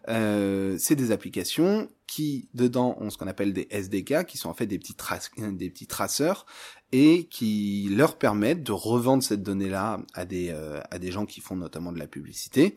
euh, 0.09 0.77
c'est 0.77 0.95
des 0.95 1.11
applications 1.11 1.89
qui 2.07 2.49
dedans 2.53 2.95
ont 2.99 3.09
ce 3.09 3.17
qu'on 3.17 3.27
appelle 3.27 3.53
des 3.53 3.67
SDK, 3.71 4.25
qui 4.25 4.37
sont 4.37 4.49
en 4.49 4.53
fait 4.53 4.67
des 4.67 4.77
petits, 4.77 4.95
des 5.37 5.69
petits 5.69 5.87
traceurs 5.87 6.45
et 6.93 7.23
qui 7.23 7.89
leur 7.91 8.17
permettent 8.17 8.61
de 8.61 8.71
revendre 8.71 9.23
cette 9.23 9.41
donnée-là 9.41 9.99
à 10.13 10.25
des 10.25 10.51
euh, 10.51 10.79
à 10.91 10.99
des 10.99 11.11
gens 11.11 11.25
qui 11.25 11.41
font 11.41 11.55
notamment 11.55 11.91
de 11.91 11.97
la 11.97 12.05
publicité. 12.05 12.75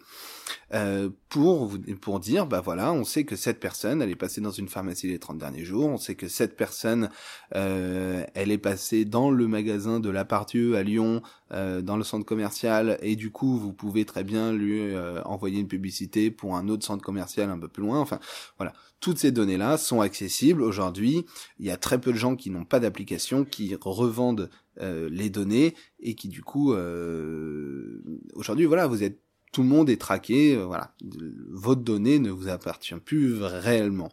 Euh, 0.75 1.11
pour 1.29 1.71
pour 2.01 2.19
dire 2.19 2.47
bah 2.47 2.61
voilà 2.61 2.93
on 2.93 3.05
sait 3.05 3.25
que 3.25 3.37
cette 3.37 3.61
personne 3.61 4.01
elle 4.01 4.11
est 4.11 4.17
passée 4.17 4.41
dans 4.41 4.51
une 4.51 4.69
pharmacie 4.69 5.07
les 5.07 5.19
30 5.19 5.37
derniers 5.37 5.65
jours. 5.65 5.87
On 5.87 5.99
sait 5.99 6.15
que 6.15 6.29
cette 6.29 6.57
personne 6.57 7.11
euh, 7.55 8.25
elle 8.35 8.51
est 8.51 8.59
passée 8.59 9.05
dans 9.05 9.31
le 9.31 9.47
magasin 9.49 10.01
de 10.01 10.09
la 10.09 10.25
Pardieu 10.25 10.77
à 10.77 10.83
Lyon 10.83 11.21
euh, 11.53 11.83
dans 11.83 11.99
le 11.99 12.05
centre 12.05 12.25
commercial. 12.25 12.97
Et 13.03 13.17
du 13.17 13.31
coup 13.31 13.59
vous 13.59 13.75
pouvez 13.75 14.07
très 14.07 14.25
bien 14.25 14.51
lui 14.53 14.81
euh, 14.81 15.23
envoyer 15.25 15.61
une 15.61 15.69
publicité 15.69 16.31
pour 16.31 16.57
un 16.57 16.69
autre 16.69 16.87
centre 16.87 17.05
commercial 17.05 17.51
un 17.51 17.59
peu 17.59 17.69
plus 17.69 17.83
loin. 17.83 18.01
Enfin 18.01 18.19
voilà. 18.57 18.73
Toutes 19.01 19.19
ces 19.19 19.31
données-là 19.31 19.77
sont 19.77 20.01
accessibles. 20.01 20.63
Aujourd'hui. 20.63 21.27
Il 21.59 21.67
y 21.67 21.71
a 21.71 21.77
très 21.77 22.01
peu 22.01 22.13
de 22.13 22.17
gens 22.17 22.35
qui 22.35 22.51
n'ont 22.51 22.65
pas 22.65 22.81
d'application, 22.81 23.45
qui 23.45 23.75
revendent 24.07 24.51
euh, 24.81 25.09
les 25.11 25.31
données 25.31 25.75
et 26.01 26.15
qui 26.15 26.29
du 26.29 26.43
coup, 26.43 26.73
euh, 26.73 28.03
aujourd'hui, 28.35 28.67
voilà, 28.67 28.87
vous 28.87 29.03
êtes, 29.03 29.21
tout 29.53 29.63
le 29.63 29.69
monde 29.69 29.91
est 29.91 30.01
traqué. 30.01 30.57
Euh, 30.57 30.65
voilà, 30.67 30.95
votre 31.51 31.83
donnée 31.83 32.19
ne 32.19 32.31
vous 32.31 32.49
appartient 32.49 32.95
plus 33.05 33.43
réellement. 33.43 34.11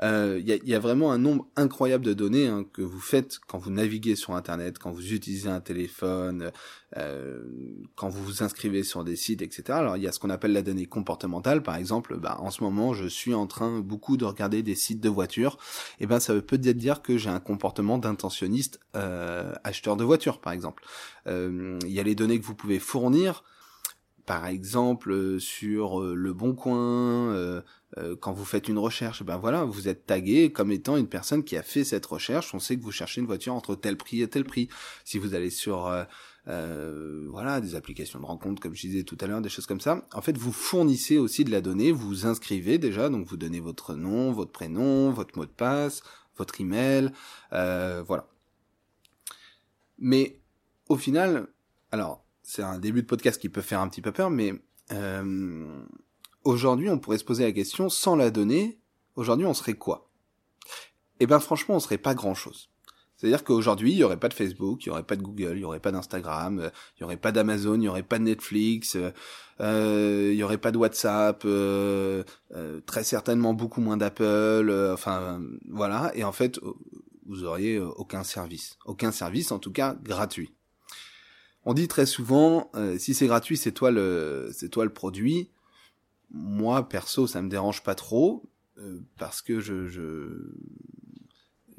Il 0.00 0.06
euh, 0.06 0.38
y, 0.38 0.52
a, 0.52 0.56
y, 0.62 0.74
a, 0.74 0.78
vraiment 0.78 1.10
un 1.10 1.18
nombre 1.18 1.48
incroyable 1.56 2.04
de 2.04 2.12
données 2.12 2.46
hein, 2.46 2.64
que 2.72 2.82
vous 2.82 3.00
faites 3.00 3.40
quand 3.48 3.58
vous 3.58 3.70
naviguez 3.70 4.14
sur 4.14 4.36
Internet, 4.36 4.78
quand 4.78 4.92
vous 4.92 5.12
utilisez 5.12 5.48
un 5.48 5.60
téléphone, 5.60 6.52
euh, 6.96 7.42
quand 7.96 8.08
vous 8.08 8.22
vous 8.22 8.42
inscrivez 8.44 8.84
sur 8.84 9.02
des 9.02 9.16
sites, 9.16 9.42
etc. 9.42 9.64
Alors 9.70 9.96
il 9.96 10.04
y 10.04 10.06
a 10.06 10.12
ce 10.12 10.20
qu'on 10.20 10.30
appelle 10.30 10.52
la 10.52 10.62
donnée 10.62 10.86
comportementale, 10.86 11.64
par 11.64 11.74
exemple. 11.74 12.16
Bah, 12.16 12.36
en 12.38 12.52
ce 12.52 12.62
moment, 12.62 12.94
je 12.94 13.08
suis 13.08 13.34
en 13.34 13.48
train 13.48 13.80
beaucoup 13.80 14.16
de 14.16 14.24
regarder 14.24 14.62
des 14.62 14.76
sites 14.76 15.00
de 15.00 15.08
voitures. 15.08 15.58
Et 15.98 16.06
ben 16.06 16.20
ça 16.20 16.32
veut 16.32 16.42
peut-être 16.42 16.76
dire 16.76 17.02
que 17.02 17.18
j'ai 17.18 17.30
un 17.30 17.40
comportement 17.40 17.98
d'intentionniste 17.98 18.78
euh, 18.94 19.52
acheteur 19.64 19.96
de 19.96 20.04
voitures, 20.04 20.40
par 20.40 20.52
exemple. 20.52 20.84
Euh, 21.26 21.76
il 21.84 21.92
y 21.92 21.98
a 21.98 22.04
les 22.04 22.14
données 22.14 22.38
que 22.38 22.46
vous 22.46 22.54
pouvez 22.54 22.78
fournir 22.78 23.42
par 24.28 24.46
exemple 24.46 25.10
euh, 25.10 25.38
sur 25.38 26.02
euh, 26.02 26.14
le 26.14 26.34
bon 26.34 26.54
coin 26.54 27.32
euh, 27.32 27.62
quand 28.20 28.32
vous 28.32 28.44
faites 28.44 28.68
une 28.68 28.78
recherche 28.78 29.22
ben 29.22 29.36
voilà 29.36 29.64
vous 29.64 29.88
êtes 29.88 30.06
tagué 30.06 30.52
comme 30.52 30.70
étant 30.72 30.96
une 30.96 31.08
personne 31.08 31.44
qui 31.44 31.56
a 31.56 31.62
fait 31.62 31.84
cette 31.84 32.06
recherche. 32.06 32.54
On 32.54 32.58
sait 32.58 32.76
que 32.76 32.82
vous 32.82 32.92
cherchez 32.92 33.20
une 33.20 33.26
voiture 33.26 33.54
entre 33.54 33.74
tel 33.74 33.96
prix 33.96 34.22
et 34.22 34.28
tel 34.28 34.44
prix. 34.44 34.68
Si 35.04 35.18
vous 35.18 35.34
allez 35.34 35.50
sur 35.50 35.92
voilà 36.46 37.60
des 37.60 37.74
applications 37.74 38.20
de 38.20 38.24
rencontre 38.24 38.60
comme 38.62 38.74
je 38.74 38.82
disais 38.82 39.02
tout 39.02 39.18
à 39.20 39.26
l'heure 39.26 39.40
des 39.40 39.48
choses 39.48 39.66
comme 39.66 39.80
ça 39.80 40.06
en 40.14 40.22
fait 40.22 40.36
vous 40.36 40.52
fournissez 40.52 41.18
aussi 41.18 41.44
de 41.44 41.50
la 41.50 41.60
donnée 41.60 41.92
vous 41.92 42.26
inscrivez 42.26 42.78
déjà. 42.78 43.08
Donc 43.08 43.26
vous 43.26 43.36
donnez 43.36 43.60
votre 43.60 43.94
nom 43.94 44.32
votre 44.32 44.52
prénom 44.52 45.10
votre 45.10 45.36
mot 45.38 45.44
de 45.44 45.50
passe 45.50 46.02
votre 46.36 46.60
email 46.60 47.10
voilà. 47.50 48.28
Mais 49.98 50.40
au 50.88 50.96
final 50.96 51.48
alors 51.90 52.24
c'est 52.48 52.62
un 52.62 52.78
début 52.78 53.02
de 53.02 53.06
podcast 53.06 53.38
qui 53.38 53.50
peut 53.50 53.60
faire 53.60 53.80
un 53.80 53.88
petit 53.88 54.00
peu 54.00 54.10
peur, 54.10 54.30
mais 54.30 54.54
euh, 54.92 55.84
aujourd'hui, 56.44 56.90
on 56.90 56.98
pourrait 56.98 57.18
se 57.18 57.24
poser 57.24 57.44
la 57.44 57.52
question, 57.52 57.88
sans 57.88 58.16
la 58.16 58.30
donnée, 58.30 58.78
aujourd'hui, 59.16 59.46
on 59.46 59.54
serait 59.54 59.74
quoi? 59.74 60.10
Eh 61.20 61.26
ben, 61.26 61.40
franchement, 61.40 61.76
on 61.76 61.80
serait 61.80 61.98
pas 61.98 62.14
grand-chose. 62.14 62.70
C'est-à-dire 63.16 63.42
qu'aujourd'hui, 63.42 63.92
il 63.92 63.98
y 63.98 64.04
aurait 64.04 64.18
pas 64.20 64.28
de 64.28 64.34
Facebook, 64.34 64.84
il 64.84 64.88
y 64.88 64.90
aurait 64.90 65.02
pas 65.02 65.16
de 65.16 65.22
Google, 65.22 65.54
il 65.56 65.60
y 65.60 65.64
aurait 65.64 65.80
pas 65.80 65.90
d'Instagram, 65.90 66.60
euh, 66.60 66.70
il 66.96 67.00
y 67.00 67.04
aurait 67.04 67.16
pas 67.16 67.32
d'Amazon, 67.32 67.80
il 67.80 67.84
y 67.84 67.88
aurait 67.88 68.04
pas 68.04 68.18
de 68.18 68.24
Netflix, 68.24 68.96
euh, 69.60 70.30
il 70.32 70.38
y 70.38 70.42
aurait 70.44 70.58
pas 70.58 70.70
de 70.70 70.78
WhatsApp, 70.78 71.42
euh, 71.44 72.22
très 72.86 73.02
certainement 73.02 73.54
beaucoup 73.54 73.80
moins 73.80 73.96
d'Apple, 73.96 74.72
enfin 74.92 75.42
voilà. 75.68 76.12
Et 76.14 76.22
en 76.22 76.30
fait, 76.30 76.60
vous 77.26 77.42
auriez 77.42 77.80
aucun 77.80 78.22
service, 78.22 78.78
aucun 78.84 79.10
service, 79.10 79.50
en 79.50 79.58
tout 79.58 79.72
cas 79.72 79.96
gratuit. 80.00 80.52
On 81.64 81.74
dit 81.74 81.86
très 81.86 82.06
souvent, 82.06 82.70
euh, 82.76 82.98
si 82.98 83.12
c'est 83.12 83.26
gratuit, 83.26 83.56
c'est 83.56 83.72
toi 83.72 83.90
le, 83.90 84.50
c'est 84.54 84.70
toi 84.70 84.84
le 84.84 84.92
produit. 84.92 85.50
Moi 86.30 86.88
perso 86.88 87.26
ça 87.26 87.42
me 87.42 87.48
dérange 87.48 87.82
pas 87.82 87.94
trop 87.94 88.48
euh, 88.78 89.00
parce 89.18 89.42
que 89.42 89.60
je, 89.60 89.88
je 89.88 90.52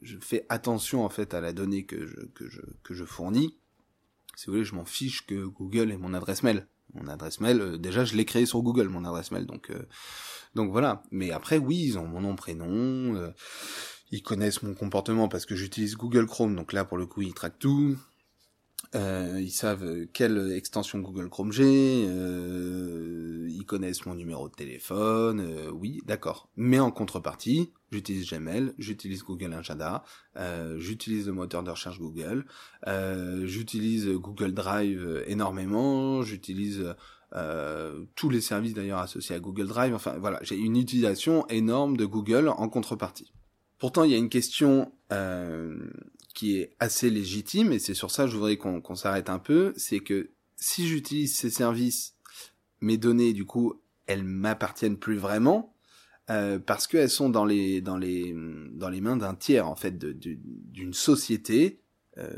je 0.02 0.18
fais 0.20 0.46
attention 0.50 1.04
en 1.04 1.10
fait 1.10 1.34
à 1.34 1.42
la 1.42 1.54
donnée 1.54 1.86
que 1.86 2.06
je 2.06 2.26
que 2.34 2.50
je 2.50 2.62
que 2.84 2.94
je 2.94 3.06
fournis. 3.06 3.58
Si 4.36 4.46
vous 4.46 4.54
voulez, 4.54 4.64
je 4.64 4.76
m'en 4.76 4.86
fiche 4.86 5.26
que 5.26 5.46
Google 5.46 5.92
ait 5.92 5.98
mon 5.98 6.14
adresse 6.14 6.44
mail. 6.44 6.68
Mon 6.94 7.08
adresse 7.08 7.42
mail, 7.42 7.62
euh, 7.62 7.78
déjà 7.78 8.06
je 8.06 8.16
l'ai 8.16 8.26
créé 8.26 8.46
sur 8.46 8.62
Google 8.62 8.88
mon 8.88 9.06
adresse 9.06 9.32
mail, 9.32 9.46
donc 9.46 9.70
euh, 9.70 9.86
donc 10.56 10.72
voilà. 10.72 11.04
Mais 11.12 11.32
après 11.32 11.58
oui, 11.58 11.84
ils 11.84 11.98
ont 12.00 12.08
mon 12.08 12.22
nom 12.22 12.36
prénom. 12.36 13.32
ils 14.12 14.24
connaissent 14.24 14.64
mon 14.64 14.74
comportement 14.74 15.28
parce 15.28 15.46
que 15.46 15.56
j'utilise 15.56 15.96
Google 15.96 16.26
Chrome, 16.26 16.56
donc 16.56 16.74
là 16.74 16.86
pour 16.86 16.98
le 16.98 17.06
coup 17.06 17.22
ils 17.22 17.34
traquent 17.34 17.60
tout. 17.60 17.98
Euh, 18.96 19.38
ils 19.40 19.52
savent 19.52 20.08
quelle 20.14 20.52
extension 20.54 21.00
Google 21.00 21.30
Chrome 21.30 21.52
j'ai, 21.52 22.06
euh, 22.08 23.48
ils 23.50 23.66
connaissent 23.66 24.06
mon 24.08 24.16
numéro 24.16 24.50
de 24.50 24.54
téléphone, 24.56 25.42
euh, 25.42 25.70
oui, 25.70 26.02
d'accord. 26.08 26.50
Mais 26.56 26.80
en 26.80 26.90
contrepartie, 26.90 27.72
j'utilise 27.92 28.28
Gmail, 28.28 28.74
j'utilise 28.80 29.24
Google 29.24 29.54
Agenda, 29.54 30.04
euh, 30.38 30.80
j'utilise 30.80 31.28
le 31.28 31.34
moteur 31.34 31.62
de 31.62 31.70
recherche 31.70 32.00
Google, 32.00 32.46
euh, 32.88 33.46
j'utilise 33.46 34.08
Google 34.08 34.54
Drive 34.54 35.24
énormément, 35.28 36.24
j'utilise 36.24 36.96
tous 38.16 38.30
les 38.32 38.42
services 38.42 38.74
d'ailleurs 38.74 38.98
associés 38.98 39.36
à 39.36 39.40
Google 39.40 39.68
Drive. 39.68 39.94
Enfin 39.94 40.18
voilà, 40.18 40.40
j'ai 40.42 40.56
une 40.56 40.78
utilisation 40.78 41.48
énorme 41.50 41.96
de 41.96 42.06
Google 42.06 42.48
en 42.48 42.68
contrepartie. 42.70 43.32
Pourtant, 43.78 44.04
il 44.04 44.12
y 44.12 44.16
a 44.16 44.18
une 44.18 44.30
question 44.30 44.92
qui 46.34 46.58
est 46.58 46.72
assez 46.80 47.10
légitime, 47.10 47.72
et 47.72 47.80
c'est 47.80 47.94
sur 47.94 48.12
ça 48.12 48.26
que 48.26 48.32
je 48.32 48.36
voudrais 48.36 48.58
qu'on 48.58 48.96
s'arrête 48.96 49.30
un 49.30 49.40
peu, 49.40 49.74
c'est 49.78 50.00
que 50.00 50.30
si 50.56 50.88
j'utilise 50.88 51.36
ces 51.36 51.50
services, 51.50 52.16
mes 52.82 52.98
données, 52.98 53.34
du 53.34 53.46
coup, 53.46 53.82
elles 54.06 54.24
m'appartiennent 54.24 54.98
plus 54.98 55.18
vraiment, 55.18 55.74
euh, 56.30 56.60
parce 56.60 56.88
qu'elles 56.88 57.10
sont 57.10 57.30
dans 57.30 57.46
les, 57.46 57.82
dans, 57.82 57.98
les, 57.98 58.36
dans 58.72 58.90
les 58.90 59.02
mains 59.02 59.18
d'un 59.18 59.36
tiers, 59.36 59.68
en 59.68 59.76
fait, 59.76 59.98
d'une 59.98 60.94
société, 60.94 61.82
euh, 62.18 62.30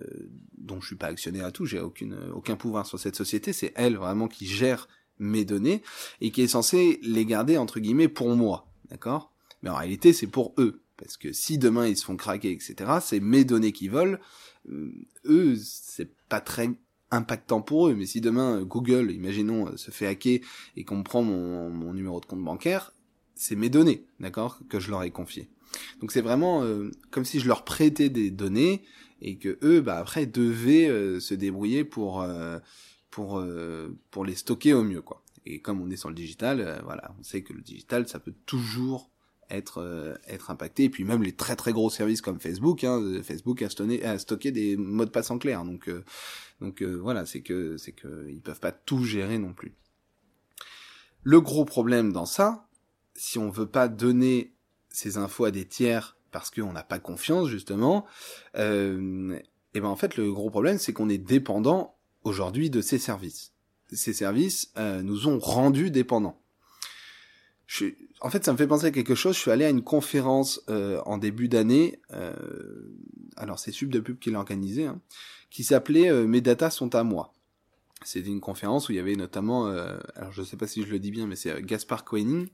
dont 0.58 0.80
je 0.80 0.88
suis 0.88 0.96
pas 0.96 1.08
actionnaire 1.08 1.46
à 1.46 1.52
tout, 1.52 1.66
j'ai 1.66 1.80
aucune, 1.80 2.18
aucun 2.34 2.56
pouvoir 2.56 2.86
sur 2.86 3.00
cette 3.00 3.16
société, 3.16 3.54
c'est 3.54 3.74
elle 3.76 3.98
vraiment 3.98 4.28
qui 4.28 4.46
gère 4.46 4.88
mes 5.20 5.46
données, 5.46 5.84
et 6.22 6.32
qui 6.32 6.42
est 6.42 6.48
censée 6.48 7.00
les 7.04 7.26
garder, 7.26 7.58
entre 7.58 7.80
guillemets, 7.80 8.08
pour 8.08 8.36
moi, 8.36 8.68
d'accord? 8.90 9.32
Mais 9.62 9.70
en 9.70 9.76
réalité, 9.76 10.14
c'est 10.14 10.28
pour 10.28 10.54
eux. 10.58 10.81
Parce 11.02 11.18
que 11.18 11.34
si 11.34 11.58
demain 11.58 11.88
ils 11.88 11.98
se 11.98 12.06
font 12.06 12.16
craquer, 12.16 12.52
etc., 12.52 12.92
c'est 13.02 13.20
mes 13.20 13.44
données 13.44 13.72
qui 13.72 13.88
volent. 13.88 14.18
Euh, 14.70 14.94
eux, 15.26 15.56
c'est 15.58 16.14
pas 16.30 16.42
très 16.42 16.70
impactant 17.10 17.62
pour 17.62 17.88
eux. 17.88 17.96
Mais 17.96 18.06
si 18.06 18.22
demain 18.22 18.62
Google, 18.62 19.12
imaginons, 19.12 19.68
euh, 19.68 19.78
se 19.78 19.90
fait 19.90 20.06
hacker 20.06 20.40
et 20.78 20.86
qu'on 20.86 21.02
prend 21.02 21.24
mon, 21.24 21.94
numéro 21.94 22.20
de 22.20 22.26
compte 22.26 22.44
bancaire, 22.44 22.94
c'est 23.34 23.56
mes 23.56 23.70
données, 23.70 24.06
d'accord, 24.20 24.60
que 24.70 24.80
je 24.80 24.92
leur 24.92 25.02
ai 25.02 25.10
confiées. 25.10 25.50
Donc 26.02 26.12
c'est 26.12 26.22
vraiment 26.22 26.64
euh, 26.64 26.92
comme 27.10 27.26
si 27.26 27.40
je 27.40 27.48
leur 27.48 27.64
prêtais 27.64 28.10
des 28.10 28.30
données 28.30 28.84
et 29.22 29.38
que 29.38 29.58
eux, 29.64 29.82
bah 29.82 29.98
après, 29.98 30.28
devaient 30.28 31.20
se 31.20 31.34
débrouiller 31.34 31.84
pour 31.84 32.26
pour 33.12 33.44
pour 34.10 34.26
les 34.26 34.36
stocker 34.36 34.74
au 34.74 34.84
mieux, 34.84 35.04
quoi. 35.04 35.24
Et 35.46 35.60
comme 35.60 35.80
on 35.80 35.90
est 35.92 35.96
sur 35.96 36.10
le 36.10 36.16
digital, 36.16 36.82
voilà, 36.84 37.14
on 37.20 37.24
sait 37.24 37.44
que 37.44 37.54
le 37.54 37.62
digital, 37.62 38.08
ça 38.08 38.20
peut 38.20 38.34
toujours 38.48 39.11
être 39.52 39.80
euh, 39.80 40.16
être 40.28 40.52
impacté. 40.52 40.86
Et 40.86 40.90
puis 40.90 41.04
même 41.04 41.24
les 41.24 41.34
très 41.34 41.56
très 41.56 41.74
gros 41.74 41.90
services 41.90 42.22
comme 42.22 42.40
Facebook 42.40 42.84
hein, 42.84 43.00
euh, 43.02 43.24
Facebook 43.24 43.62
a, 43.62 44.18
stocké 44.18 44.52
des 44.52 44.78
mots 44.78 45.06
de 45.06 45.10
passe 45.10 45.32
en 45.32 45.38
clair. 45.38 45.64
Donc 45.64 45.88
euh, 45.88 46.04
donc 46.60 46.82
voilà 46.84 47.26
c'est 47.26 47.42
que 47.42 47.78
c'est 47.78 47.92
que 47.92 48.28
ils 48.30 48.42
peuvent 48.42 48.60
pas 48.60 48.72
tout 48.72 49.04
gérer 49.04 49.38
non 49.38 49.54
plus. 49.54 49.76
Le 51.24 51.42
gros 51.42 51.66
problème 51.66 52.12
dans 52.12 52.26
ça 52.26 52.68
si 53.16 53.38
on 53.38 53.50
veut 53.50 53.68
pas 53.68 53.88
donner 53.88 54.54
ces 54.90 55.18
infos 55.18 55.46
à 55.46 55.52
des 55.52 55.66
tiers 55.66 56.18
parce 56.32 56.50
qu'on 56.50 56.72
n'a 56.72 56.84
pas 56.84 57.00
confiance 57.00 57.50
justement 57.50 58.06
euh, 58.56 59.38
et 59.74 59.82
ben 59.82 59.88
en 59.88 59.96
fait 59.96 60.18
le 60.18 60.32
gros 60.32 60.50
problème 60.50 60.78
c'est 60.78 60.94
qu'on 60.94 61.10
est 61.10 61.18
dépendant 61.18 61.96
aujourd'hui 62.24 62.70
de 62.70 62.82
ces 62.82 62.98
services. 62.98 63.54
Ces 63.92 64.14
services 64.14 64.72
nous 64.78 65.28
ont 65.28 65.38
rendus 65.38 65.92
dépendants 65.92 66.41
en 68.22 68.30
fait, 68.30 68.46
ça 68.46 68.52
me 68.54 68.58
fait 68.58 68.68
penser 68.68 68.86
à 68.86 68.92
quelque 68.92 69.16
chose. 69.16 69.36
Je 69.36 69.42
suis 69.42 69.52
allé 69.52 69.66
à 69.66 69.70
une 69.70 69.84
conférence 69.84 70.62
euh, 70.70 71.02
en 71.06 71.18
début 71.18 71.48
d'année. 71.48 72.00
Euh, 72.14 72.34
alors, 73.38 73.60
c'est 73.60 73.72
Sub 73.72 73.90
de 73.90 74.00
Pub 74.00 74.20
qui 74.20 74.32
l'a 74.32 74.40
organisé, 74.40 74.86
hein, 74.86 75.00
qui 75.50 75.64
s'appelait 75.64 76.10
euh, 76.10 76.28
Mes 76.28 76.42
data 76.42 76.70
sont 76.70 76.94
à 76.96 77.04
moi. 77.04 77.34
C'était 78.04 78.30
une 78.30 78.42
conférence 78.42 78.90
où 78.90 78.94
il 78.94 78.96
y 78.96 79.00
avait 79.00 79.16
notamment, 79.16 79.68
alors 80.16 80.32
je 80.32 80.42
sais 80.42 80.58
pas 80.58 80.66
si 80.66 80.82
je 80.82 80.90
le 80.90 80.98
dis 80.98 81.12
bien, 81.12 81.28
mais 81.28 81.36
c'est 81.36 81.62
Gaspard 81.62 82.04
Koenig, 82.04 82.48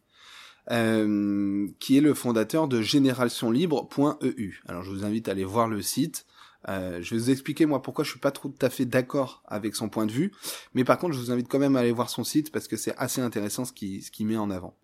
qui 0.68 1.98
est 1.98 2.02
le 2.02 2.14
fondateur 2.14 2.68
de 2.68 2.82
générationlibre.eu. 2.82 4.62
Alors, 4.68 4.84
je 4.84 4.92
vous 4.92 5.06
invite 5.06 5.30
à 5.30 5.32
aller 5.32 5.46
voir 5.46 5.70
le 5.70 5.82
site. 5.82 6.26
Euh, 6.70 7.02
je 7.02 7.16
vais 7.16 7.22
vous 7.22 7.30
expliquer 7.30 7.66
moi 7.66 7.82
pourquoi 7.82 8.04
je 8.04 8.10
suis 8.10 8.20
pas 8.20 8.32
tout 8.32 8.54
à 8.62 8.70
fait 8.70 8.86
d'accord 8.86 9.42
avec 9.48 9.76
son 9.76 9.90
point 9.90 10.06
de 10.06 10.12
vue, 10.12 10.34
mais 10.74 10.84
par 10.84 10.98
contre 10.98 11.14
je 11.14 11.20
vous 11.20 11.32
invite 11.32 11.48
quand 11.48 11.60
même 11.60 11.76
à 11.76 11.80
aller 11.80 11.92
voir 11.92 12.10
son 12.10 12.24
site 12.24 12.52
parce 12.52 12.68
que 12.68 12.76
c'est 12.76 12.96
assez 12.98 13.22
intéressant 13.22 13.64
ce 13.64 13.72
qu'il 13.72 14.04
ce 14.04 14.24
met 14.24 14.38
en 14.38 14.50
avant. 14.50 14.76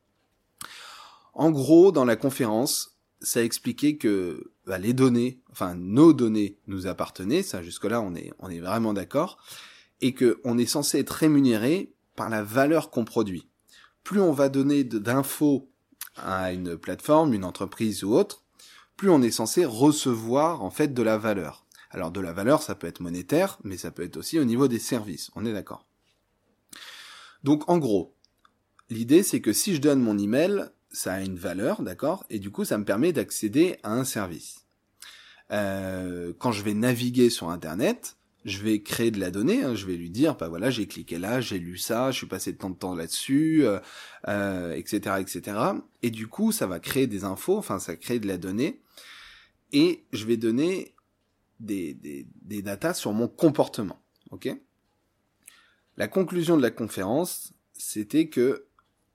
En 1.33 1.51
gros, 1.51 1.91
dans 1.91 2.05
la 2.05 2.15
conférence, 2.15 2.97
ça 3.21 3.39
a 3.39 3.43
expliqué 3.43 3.97
que 3.97 4.53
bah, 4.65 4.77
les 4.77 4.93
données, 4.93 5.41
enfin 5.51 5.75
nos 5.75 6.13
données 6.13 6.59
nous 6.67 6.87
appartenaient, 6.87 7.41
ça 7.41 7.63
jusque-là 7.63 8.01
on 8.01 8.15
est, 8.15 8.31
on 8.39 8.49
est 8.49 8.59
vraiment 8.59 8.93
d'accord, 8.93 9.37
et 10.01 10.13
que 10.13 10.39
on 10.43 10.57
est 10.57 10.65
censé 10.65 10.99
être 10.99 11.09
rémunéré 11.09 11.93
par 12.15 12.29
la 12.29 12.43
valeur 12.43 12.91
qu'on 12.91 13.05
produit. 13.05 13.47
Plus 14.03 14.21
on 14.21 14.33
va 14.33 14.49
donner 14.49 14.83
d'infos 14.83 15.69
à 16.17 16.51
une 16.53 16.77
plateforme, 16.77 17.33
une 17.33 17.45
entreprise 17.45 18.03
ou 18.03 18.13
autre, 18.13 18.43
plus 18.97 19.09
on 19.09 19.21
est 19.21 19.31
censé 19.31 19.65
recevoir 19.65 20.61
en 20.61 20.69
fait 20.69 20.93
de 20.93 21.01
la 21.01 21.17
valeur. 21.17 21.65
Alors 21.89 22.11
de 22.11 22.19
la 22.19 22.33
valeur, 22.33 22.61
ça 22.61 22.75
peut 22.75 22.87
être 22.87 22.99
monétaire, 22.99 23.57
mais 23.63 23.77
ça 23.77 23.91
peut 23.91 24.03
être 24.03 24.17
aussi 24.17 24.39
au 24.39 24.43
niveau 24.43 24.67
des 24.67 24.79
services, 24.79 25.31
on 25.35 25.45
est 25.45 25.53
d'accord. 25.53 25.87
Donc 27.43 27.69
en 27.69 27.77
gros, 27.77 28.13
l'idée 28.89 29.23
c'est 29.23 29.41
que 29.41 29.53
si 29.53 29.75
je 29.75 29.81
donne 29.81 30.01
mon 30.01 30.17
email, 30.17 30.69
ça 30.93 31.13
a 31.13 31.21
une 31.21 31.35
valeur, 31.35 31.81
d'accord? 31.81 32.23
Et 32.29 32.39
du 32.39 32.51
coup, 32.51 32.63
ça 32.63 32.77
me 32.77 32.85
permet 32.85 33.11
d'accéder 33.11 33.77
à 33.83 33.93
un 33.93 34.05
service. 34.05 34.65
Euh, 35.51 36.33
quand 36.37 36.51
je 36.51 36.63
vais 36.63 36.73
naviguer 36.73 37.29
sur 37.29 37.49
Internet, 37.49 38.15
je 38.45 38.59
vais 38.59 38.81
créer 38.81 39.11
de 39.11 39.19
la 39.19 39.31
donnée, 39.31 39.63
hein, 39.63 39.75
je 39.75 39.85
vais 39.85 39.95
lui 39.95 40.09
dire, 40.09 40.35
bah 40.35 40.49
voilà, 40.49 40.69
j'ai 40.69 40.87
cliqué 40.87 41.17
là, 41.17 41.41
j'ai 41.41 41.59
lu 41.59 41.77
ça, 41.77 42.11
je 42.11 42.17
suis 42.17 42.27
passé 42.27 42.55
tant 42.55 42.69
de 42.69 42.75
temps 42.75 42.93
là-dessus, 42.93 43.65
euh, 43.65 43.79
euh, 44.27 44.73
etc., 44.73 45.17
etc. 45.19 45.57
Et 46.01 46.11
du 46.11 46.27
coup, 46.27 46.51
ça 46.51 46.67
va 46.67 46.79
créer 46.79 47.07
des 47.07 47.23
infos, 47.23 47.57
enfin, 47.57 47.79
ça 47.79 47.95
crée 47.95 48.19
de 48.19 48.27
la 48.27 48.37
donnée, 48.37 48.81
et 49.71 50.03
je 50.11 50.25
vais 50.25 50.37
donner 50.37 50.93
des, 51.59 51.93
des, 51.93 52.27
des 52.41 52.61
datas 52.61 52.93
sur 52.93 53.13
mon 53.13 53.27
comportement, 53.27 53.99
ok? 54.31 54.49
La 55.95 56.07
conclusion 56.07 56.57
de 56.57 56.61
la 56.61 56.71
conférence, 56.71 57.53
c'était 57.73 58.27
que 58.27 58.65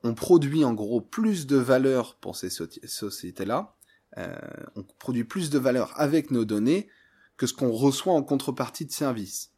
on 0.09 0.15
produit 0.15 0.65
en 0.65 0.75
gros 0.75 1.01
plus 1.01 1.47
de 1.47 1.57
valeur 1.57 2.17
pour 2.17 2.37
ces 2.37 2.51
sociétés-là, 2.51 3.77
euh, 4.17 4.37
on 4.75 4.83
produit 4.83 5.25
plus 5.25 5.51
de 5.51 5.59
valeur 5.59 5.93
avec 6.01 6.31
nos 6.31 6.45
données 6.45 6.89
que 7.37 7.47
ce 7.47 7.53
qu'on 7.53 7.71
reçoit 7.71 8.15
en 8.15 8.23
contrepartie 8.23 8.87
de 8.87 8.91
services. 8.91 9.53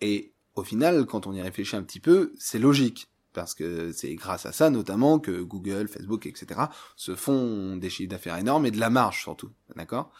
Et 0.00 0.32
au 0.54 0.64
final, 0.64 1.06
quand 1.06 1.26
on 1.26 1.32
y 1.32 1.42
réfléchit 1.42 1.76
un 1.76 1.82
petit 1.82 2.00
peu, 2.00 2.32
c'est 2.38 2.58
logique. 2.58 3.08
Parce 3.32 3.54
que 3.54 3.92
c'est 3.92 4.16
grâce 4.16 4.44
à 4.44 4.50
ça 4.50 4.70
notamment 4.70 5.20
que 5.20 5.40
Google, 5.40 5.86
Facebook, 5.86 6.26
etc. 6.26 6.62
se 6.96 7.14
font 7.14 7.76
des 7.76 7.88
chiffres 7.88 8.10
d'affaires 8.10 8.36
énormes 8.38 8.66
et 8.66 8.72
de 8.72 8.80
la 8.80 8.90
marge 8.90 9.22
surtout, 9.22 9.50
d'accord? 9.76 10.10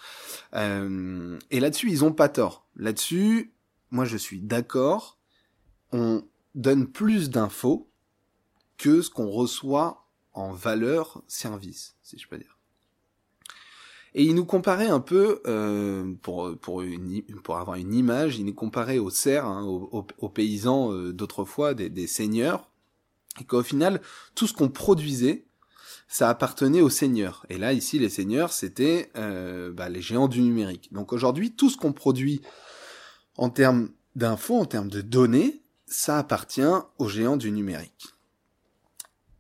Euh, 0.55 1.37
Et 1.51 1.59
là-dessus, 1.59 1.91
ils 1.91 2.05
ont 2.05 2.13
pas 2.13 2.29
tort. 2.29 2.69
Là-dessus, 2.77 3.53
moi 3.91 4.05
je 4.05 4.17
suis 4.17 4.41
d'accord. 4.41 5.19
On 5.91 6.23
donne 6.55 6.87
plus 6.87 7.31
d'infos 7.31 7.90
que 8.81 9.03
ce 9.03 9.11
qu'on 9.11 9.29
reçoit 9.29 10.07
en 10.33 10.53
valeur 10.53 11.23
service, 11.29 11.97
si 12.03 12.19
je 12.19 12.27
peux 12.27 12.39
dire. 12.39 12.57
Et 14.15 14.25
il 14.25 14.35
nous 14.35 14.47
comparait 14.47 14.89
un 14.89 15.01
peu, 15.01 15.43
euh, 15.47 16.15
pour, 16.23 16.57
pour, 16.59 16.83
avoir 17.57 17.77
une 17.77 17.95
image, 17.95 18.39
il 18.39 18.47
nous 18.47 18.55
comparait 18.55 18.99
aux 18.99 19.11
serfs, 19.11 19.45
hein, 19.45 19.63
aux, 19.65 20.29
paysans 20.31 20.93
euh, 20.93 21.13
d'autrefois, 21.13 21.75
des, 21.75 21.91
des 21.91 22.07
seigneurs, 22.07 22.71
et 23.39 23.45
qu'au 23.45 23.63
final, 23.63 24.01
tout 24.35 24.47
ce 24.47 24.55
qu'on 24.55 24.71
produisait, 24.71 25.45
ça 26.09 26.31
appartenait 26.31 26.81
aux 26.81 26.91
seigneurs. 26.91 27.45
Et 27.51 27.59
là, 27.59 27.75
ici, 27.75 27.99
les 27.99 28.09
seigneurs, 28.09 28.53
c'était 28.53 29.13
euh, 29.17 29.73
bah, 29.73 29.91
les 29.91 30.03
géants 30.03 30.27
du 30.27 30.41
numérique. 30.41 30.93
Donc 30.93 31.13
aujourd'hui, 31.13 31.53
tout 31.53 31.69
ce 31.69 31.77
qu'on 31.77 31.93
produit 31.93 32.41
en 33.37 33.51
termes 33.51 33.91
d'infos, 34.17 34.57
en 34.57 34.65
termes 34.65 34.89
de 34.89 35.03
données, 35.03 35.63
ça 35.87 36.19
appartient 36.19 36.63
aux 36.99 37.09
géants 37.09 37.37
du 37.37 37.53
numérique. 37.53 38.15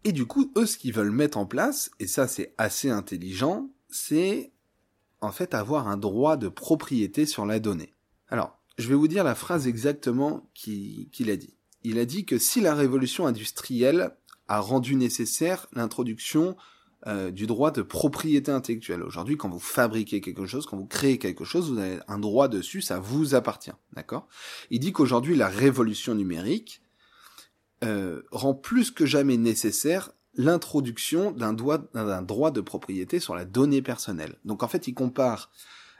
Et 0.04 0.12
du 0.12 0.26
coup, 0.26 0.50
eux, 0.56 0.66
ce 0.66 0.78
qu'ils 0.78 0.94
veulent 0.94 1.10
mettre 1.10 1.38
en 1.38 1.46
place, 1.46 1.90
et 2.00 2.06
ça 2.06 2.26
c'est 2.26 2.54
assez 2.58 2.90
intelligent, 2.90 3.70
c'est 3.88 4.52
en 5.20 5.32
fait 5.32 5.54
avoir 5.54 5.88
un 5.88 5.96
droit 5.96 6.36
de 6.36 6.48
propriété 6.48 7.26
sur 7.26 7.44
la 7.44 7.60
donnée. 7.60 7.92
Alors, 8.28 8.58
je 8.78 8.88
vais 8.88 8.94
vous 8.94 9.08
dire 9.08 9.24
la 9.24 9.34
phrase 9.34 9.66
exactement 9.66 10.48
qu'il 10.54 11.30
a 11.30 11.36
dit. 11.36 11.54
Il 11.82 11.98
a 11.98 12.04
dit 12.04 12.24
que 12.24 12.38
si 12.38 12.60
la 12.60 12.74
révolution 12.74 13.26
industrielle 13.26 14.16
a 14.48 14.60
rendu 14.60 14.96
nécessaire 14.96 15.66
l'introduction 15.72 16.56
euh, 17.06 17.30
du 17.30 17.46
droit 17.46 17.70
de 17.70 17.80
propriété 17.80 18.52
intellectuelle. 18.52 19.02
Aujourd'hui, 19.02 19.38
quand 19.38 19.48
vous 19.48 19.58
fabriquez 19.58 20.20
quelque 20.20 20.44
chose, 20.44 20.66
quand 20.66 20.76
vous 20.76 20.86
créez 20.86 21.16
quelque 21.16 21.44
chose, 21.44 21.70
vous 21.70 21.78
avez 21.78 21.98
un 22.08 22.18
droit 22.18 22.46
dessus, 22.46 22.82
ça 22.82 22.98
vous 22.98 23.34
appartient, 23.34 23.72
d'accord? 23.94 24.28
Il 24.70 24.80
dit 24.80 24.92
qu'aujourd'hui, 24.92 25.34
la 25.34 25.48
révolution 25.48 26.14
numérique 26.14 26.82
euh, 27.82 28.22
rend 28.30 28.54
plus 28.54 28.90
que 28.90 29.06
jamais 29.06 29.36
nécessaire 29.36 30.12
l'introduction 30.34 31.32
d'un 31.32 31.52
droit, 31.52 32.50
de 32.50 32.60
propriété 32.60 33.20
sur 33.20 33.34
la 33.34 33.44
donnée 33.44 33.82
personnelle. 33.82 34.36
Donc 34.44 34.62
en 34.62 34.68
fait, 34.68 34.86
il 34.86 34.94
compare 34.94 35.50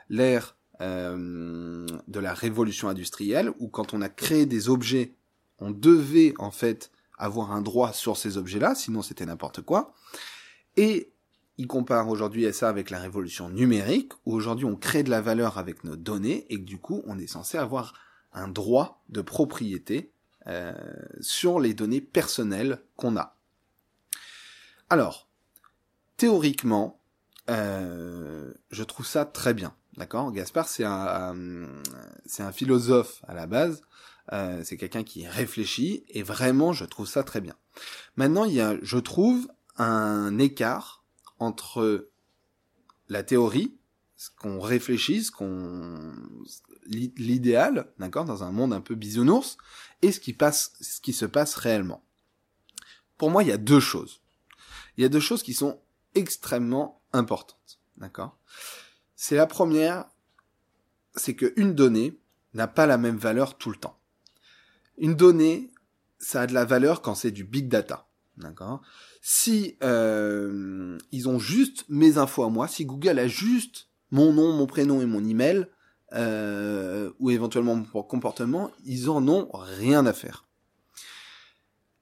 l'ère 0.09 0.55
euh, 0.81 1.85
de 2.07 2.19
la 2.19 2.33
révolution 2.33 2.87
industrielle, 2.87 3.51
où 3.59 3.67
quand 3.67 3.93
on 3.93 4.01
a 4.01 4.09
créé 4.09 4.45
des 4.45 4.69
objets, 4.69 5.15
on 5.59 5.71
devait 5.71 6.33
en 6.39 6.51
fait 6.51 6.91
avoir 7.17 7.51
un 7.51 7.61
droit 7.61 7.93
sur 7.93 8.17
ces 8.17 8.37
objets-là, 8.37 8.73
sinon 8.73 9.01
c'était 9.01 9.25
n'importe 9.25 9.61
quoi. 9.61 9.93
Et 10.77 11.11
il 11.57 11.67
compare 11.67 12.09
aujourd'hui 12.09 12.51
ça 12.53 12.69
avec 12.69 12.89
la 12.89 12.99
révolution 12.99 13.49
numérique, 13.49 14.13
où 14.25 14.33
aujourd'hui 14.33 14.65
on 14.65 14.75
crée 14.75 15.03
de 15.03 15.11
la 15.11 15.21
valeur 15.21 15.57
avec 15.57 15.83
nos 15.83 15.95
données, 15.95 16.45
et 16.49 16.57
que 16.57 16.65
du 16.65 16.79
coup 16.79 17.03
on 17.05 17.19
est 17.19 17.27
censé 17.27 17.57
avoir 17.57 17.93
un 18.33 18.47
droit 18.47 19.03
de 19.09 19.21
propriété 19.21 20.11
euh, 20.47 20.73
sur 21.19 21.59
les 21.59 21.73
données 21.73 22.01
personnelles 22.01 22.81
qu'on 22.95 23.15
a. 23.17 23.37
Alors, 24.89 25.29
théoriquement, 26.17 27.01
euh, 27.49 28.53
je 28.71 28.83
trouve 28.83 29.05
ça 29.05 29.25
très 29.25 29.53
bien. 29.53 29.75
D'accord? 29.97 30.31
Gaspard, 30.31 30.67
c'est 30.67 30.85
un, 30.85 31.35
c'est 32.25 32.43
un 32.43 32.51
philosophe 32.51 33.23
à 33.27 33.33
la 33.33 33.45
base. 33.45 33.81
Euh, 34.33 34.61
c'est 34.63 34.77
quelqu'un 34.77 35.03
qui 35.03 35.27
réfléchit 35.27 36.05
et 36.09 36.23
vraiment, 36.23 36.73
je 36.73 36.85
trouve 36.85 37.07
ça 37.07 37.23
très 37.23 37.41
bien. 37.41 37.55
Maintenant, 38.15 38.45
il 38.45 38.53
y 38.53 38.61
a, 38.61 38.77
je 38.81 38.97
trouve, 38.97 39.47
un 39.77 40.37
écart 40.39 41.03
entre 41.39 42.09
la 43.09 43.23
théorie, 43.23 43.75
ce 44.15 44.29
qu'on 44.39 44.59
réfléchit, 44.59 45.23
ce 45.23 45.31
qu'on 45.31 46.13
l'idéal, 46.87 47.91
d'accord, 47.99 48.25
dans 48.25 48.43
un 48.43 48.51
monde 48.51 48.73
un 48.73 48.81
peu 48.81 48.95
bisounours, 48.95 49.57
et 50.01 50.11
ce 50.11 50.19
qui 50.19 50.33
passe, 50.33 50.73
ce 50.81 51.01
qui 51.01 51.13
se 51.13 51.25
passe 51.25 51.55
réellement. 51.55 52.03
Pour 53.17 53.29
moi, 53.29 53.43
il 53.43 53.49
y 53.49 53.53
a 53.53 53.57
deux 53.57 53.79
choses. 53.79 54.21
Il 54.97 55.03
y 55.03 55.05
a 55.05 55.09
deux 55.09 55.19
choses 55.19 55.43
qui 55.43 55.53
sont 55.53 55.79
extrêmement 56.15 57.01
importantes, 57.13 57.79
d'accord? 57.97 58.37
C'est 59.15 59.35
la 59.35 59.47
première, 59.47 60.05
c'est 61.15 61.35
que 61.35 61.53
une 61.55 61.73
donnée 61.73 62.19
n'a 62.53 62.67
pas 62.67 62.85
la 62.85 62.97
même 62.97 63.17
valeur 63.17 63.57
tout 63.57 63.69
le 63.69 63.77
temps. 63.77 63.99
Une 64.97 65.15
donnée, 65.15 65.71
ça 66.19 66.41
a 66.41 66.47
de 66.47 66.53
la 66.53 66.65
valeur 66.65 67.01
quand 67.01 67.15
c'est 67.15 67.31
du 67.31 67.43
big 67.43 67.67
data, 67.67 68.07
d'accord? 68.37 68.81
Si 69.21 69.77
euh, 69.83 70.97
ils 71.11 71.29
ont 71.29 71.39
juste 71.39 71.85
mes 71.89 72.17
infos 72.17 72.43
à 72.43 72.49
moi, 72.49 72.67
si 72.67 72.85
Google 72.85 73.19
a 73.19 73.27
juste 73.27 73.87
mon 74.09 74.33
nom, 74.33 74.51
mon 74.53 74.67
prénom 74.67 75.01
et 75.01 75.05
mon 75.05 75.23
email, 75.23 75.67
euh, 76.13 77.11
ou 77.19 77.29
éventuellement 77.29 77.75
mon 77.75 78.03
comportement, 78.03 78.71
ils 78.85 79.09
en 79.09 79.27
ont 79.27 79.49
rien 79.53 80.05
à 80.05 80.13
faire. 80.13 80.45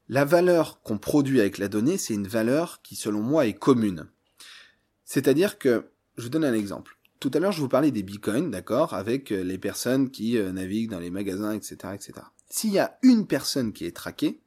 La 0.07 0.25
valeur 0.25 0.81
qu'on 0.81 0.97
produit 0.97 1.39
avec 1.39 1.59
la 1.59 1.67
donnée, 1.67 1.97
c'est 1.97 2.15
une 2.15 2.27
valeur 2.27 2.81
qui, 2.81 2.95
selon 2.95 3.21
moi, 3.21 3.45
est 3.45 3.53
commune. 3.53 4.07
C'est-à-dire 5.05 5.59
que, 5.59 5.89
je 6.17 6.23
vous 6.23 6.29
donne 6.29 6.45
un 6.45 6.53
exemple. 6.53 6.97
Tout 7.19 7.29
à 7.33 7.39
l'heure, 7.39 7.51
je 7.51 7.61
vous 7.61 7.69
parlais 7.69 7.91
des 7.91 8.01
bitcoins, 8.01 8.49
d'accord, 8.49 8.93
avec 8.93 9.29
les 9.29 9.57
personnes 9.57 10.09
qui 10.09 10.37
euh, 10.37 10.51
naviguent 10.51 10.89
dans 10.89 10.99
les 10.99 11.11
magasins, 11.11 11.53
etc., 11.53 11.77
etc. 11.93 12.13
S'il 12.49 12.71
y 12.71 12.79
a 12.79 12.97
une 13.03 13.27
personne 13.27 13.73
qui 13.73 13.85
est 13.85 13.95
traquée, 13.95 14.41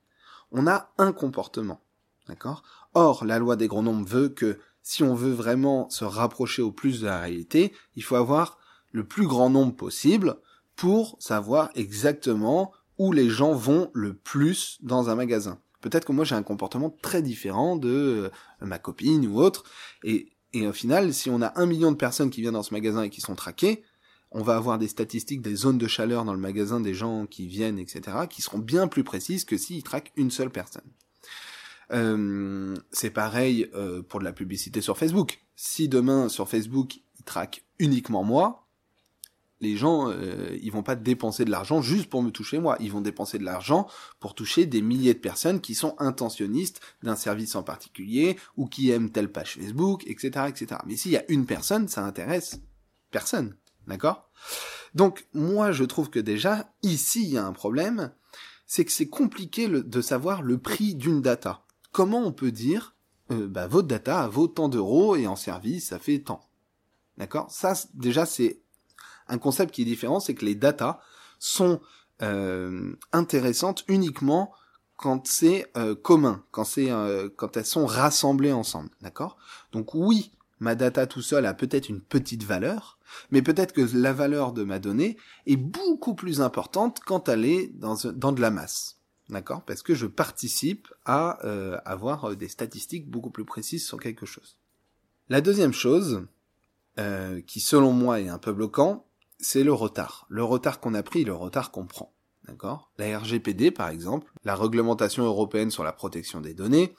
on 0.50 0.66
a 0.66 0.92
un 0.98 1.12
comportement. 1.12 1.82
D'accord? 2.28 2.62
Or, 2.94 3.24
la 3.24 3.38
loi 3.38 3.56
des 3.56 3.68
grands 3.68 3.82
nombres 3.82 4.08
veut 4.08 4.28
que 4.28 4.58
si 4.82 5.02
on 5.02 5.14
veut 5.14 5.32
vraiment 5.32 5.88
se 5.90 6.04
rapprocher 6.04 6.62
au 6.62 6.72
plus 6.72 7.00
de 7.00 7.06
la 7.06 7.20
réalité, 7.20 7.72
il 7.94 8.02
faut 8.02 8.16
avoir 8.16 8.58
le 8.92 9.04
plus 9.04 9.26
grand 9.26 9.50
nombre 9.50 9.74
possible 9.74 10.36
pour 10.76 11.16
savoir 11.18 11.70
exactement 11.74 12.72
où 12.98 13.12
les 13.12 13.28
gens 13.28 13.52
vont 13.52 13.90
le 13.94 14.14
plus 14.14 14.78
dans 14.82 15.10
un 15.10 15.14
magasin. 15.14 15.60
Peut-être 15.80 16.04
que 16.04 16.12
moi 16.12 16.24
j'ai 16.24 16.34
un 16.34 16.42
comportement 16.42 16.90
très 17.02 17.22
différent 17.22 17.76
de 17.76 17.88
euh, 17.88 18.30
ma 18.60 18.78
copine 18.78 19.26
ou 19.26 19.40
autre, 19.40 19.64
et, 20.04 20.28
et 20.52 20.66
au 20.66 20.72
final, 20.72 21.12
si 21.12 21.30
on 21.30 21.42
a 21.42 21.52
un 21.60 21.66
million 21.66 21.90
de 21.90 21.96
personnes 21.96 22.30
qui 22.30 22.40
viennent 22.40 22.54
dans 22.54 22.62
ce 22.62 22.74
magasin 22.74 23.02
et 23.02 23.10
qui 23.10 23.20
sont 23.20 23.34
traquées, 23.34 23.82
on 24.30 24.42
va 24.42 24.56
avoir 24.56 24.78
des 24.78 24.88
statistiques 24.88 25.42
des 25.42 25.56
zones 25.56 25.78
de 25.78 25.86
chaleur 25.86 26.24
dans 26.24 26.32
le 26.32 26.38
magasin 26.38 26.80
des 26.80 26.94
gens 26.94 27.26
qui 27.26 27.46
viennent, 27.46 27.78
etc., 27.78 28.16
qui 28.28 28.42
seront 28.42 28.58
bien 28.58 28.88
plus 28.88 29.04
précises 29.04 29.44
que 29.44 29.58
s'ils 29.58 29.82
traquent 29.82 30.12
une 30.16 30.30
seule 30.30 30.50
personne. 30.50 30.90
Euh, 31.92 32.74
c'est 32.90 33.10
pareil 33.10 33.68
euh, 33.74 34.02
pour 34.02 34.20
de 34.20 34.24
la 34.24 34.32
publicité 34.32 34.80
sur 34.80 34.96
Facebook. 34.96 35.42
Si 35.56 35.88
demain 35.88 36.28
sur 36.28 36.48
Facebook 36.48 36.96
ils 37.18 37.24
traquent 37.24 37.64
uniquement 37.78 38.24
moi, 38.24 38.61
les 39.62 39.76
gens 39.76 40.10
euh, 40.10 40.54
ils 40.60 40.70
vont 40.70 40.82
pas 40.82 40.96
dépenser 40.96 41.46
de 41.46 41.50
l'argent 41.50 41.80
juste 41.80 42.10
pour 42.10 42.22
me 42.22 42.30
toucher 42.30 42.58
moi, 42.58 42.76
ils 42.80 42.92
vont 42.92 43.00
dépenser 43.00 43.38
de 43.38 43.44
l'argent 43.44 43.88
pour 44.20 44.34
toucher 44.34 44.66
des 44.66 44.82
milliers 44.82 45.14
de 45.14 45.18
personnes 45.18 45.62
qui 45.62 45.74
sont 45.74 45.94
intentionnistes 45.98 46.82
d'un 47.02 47.16
service 47.16 47.56
en 47.56 47.62
particulier 47.62 48.36
ou 48.58 48.66
qui 48.66 48.90
aiment 48.90 49.10
telle 49.10 49.32
page 49.32 49.54
Facebook, 49.54 50.06
etc., 50.06 50.46
etc. 50.48 50.80
Mais 50.86 50.96
s'il 50.96 51.12
y 51.12 51.16
a 51.16 51.24
une 51.30 51.46
personne, 51.46 51.88
ça 51.88 52.04
intéresse 52.04 52.60
personne, 53.10 53.56
d'accord? 53.86 54.28
Donc 54.94 55.26
moi 55.32 55.72
je 55.72 55.84
trouve 55.84 56.10
que 56.10 56.20
déjà 56.20 56.70
ici 56.82 57.22
il 57.22 57.30
y 57.30 57.38
a 57.38 57.46
un 57.46 57.52
problème, 57.52 58.12
c'est 58.66 58.84
que 58.84 58.92
c'est 58.92 59.08
compliqué 59.08 59.68
de 59.68 60.00
savoir 60.02 60.42
le 60.42 60.58
prix 60.58 60.94
d'une 60.94 61.22
data 61.22 61.64
comment 61.92 62.20
on 62.26 62.32
peut 62.32 62.50
dire 62.50 62.96
euh, 63.30 63.46
bah, 63.46 63.68
votre 63.68 63.86
data 63.86 64.26
vaut 64.26 64.48
tant 64.48 64.68
d'euros 64.68 65.14
et 65.14 65.26
en 65.26 65.36
service 65.36 65.88
ça 65.88 65.98
fait 65.98 66.18
tant. 66.20 66.40
D'accord? 67.18 67.50
Ça 67.50 67.74
déjà 67.94 68.26
c'est 68.26 68.62
un 69.28 69.38
concept 69.38 69.74
qui 69.74 69.82
est 69.82 69.86
différent, 69.86 70.20
c'est 70.20 70.34
que 70.34 70.44
les 70.44 70.54
datas 70.54 71.00
sont 71.38 71.80
euh, 72.22 72.94
intéressantes 73.12 73.84
uniquement 73.88 74.52
quand 74.96 75.26
c'est 75.26 75.70
euh, 75.76 75.94
commun, 75.94 76.44
quand 76.50 76.64
c'est 76.64 76.90
quand 77.36 77.56
elles 77.56 77.66
sont 77.66 77.86
rassemblées 77.86 78.52
ensemble, 78.52 78.90
d'accord? 79.00 79.36
Donc 79.72 79.94
oui, 79.94 80.32
ma 80.62 80.76
data 80.76 81.06
tout 81.06 81.22
seul 81.22 81.44
a 81.44 81.54
peut-être 81.54 81.88
une 81.88 82.00
petite 82.00 82.44
valeur, 82.44 82.98
mais 83.30 83.42
peut-être 83.42 83.72
que 83.72 83.86
la 83.96 84.12
valeur 84.12 84.52
de 84.52 84.62
ma 84.62 84.78
donnée 84.78 85.16
est 85.46 85.56
beaucoup 85.56 86.14
plus 86.14 86.40
importante 86.40 87.00
quand 87.04 87.28
elle 87.28 87.44
est 87.44 87.68
dans, 87.74 87.96
de 87.96 88.40
la 88.40 88.50
masse. 88.50 88.98
D'accord? 89.28 89.64
Parce 89.64 89.82
que 89.82 89.94
je 89.94 90.06
participe 90.06 90.88
à 91.04 91.44
euh, 91.44 91.78
avoir 91.84 92.30
euh, 92.30 92.36
des 92.36 92.48
statistiques 92.48 93.08
beaucoup 93.08 93.30
plus 93.30 93.44
précises 93.44 93.86
sur 93.86 93.98
quelque 93.98 94.26
chose. 94.26 94.58
La 95.28 95.40
deuxième 95.40 95.72
chose, 95.72 96.26
euh, 96.98 97.40
qui 97.40 97.60
selon 97.60 97.92
moi 97.92 98.20
est 98.20 98.28
un 98.28 98.38
peu 98.38 98.52
bloquant, 98.52 99.06
c'est 99.42 99.64
le 99.64 99.72
retard. 99.72 100.26
Le 100.30 100.42
retard 100.42 100.80
qu'on 100.80 100.94
a 100.94 101.02
pris, 101.02 101.24
le 101.24 101.34
retard 101.34 101.70
qu'on 101.70 101.86
prend. 101.86 102.14
D'accord? 102.48 102.90
La 102.98 103.18
RGPD, 103.18 103.70
par 103.70 103.88
exemple, 103.88 104.32
la 104.44 104.56
réglementation 104.56 105.24
européenne 105.24 105.70
sur 105.70 105.84
la 105.84 105.92
protection 105.92 106.40
des 106.40 106.54
données, 106.54 106.94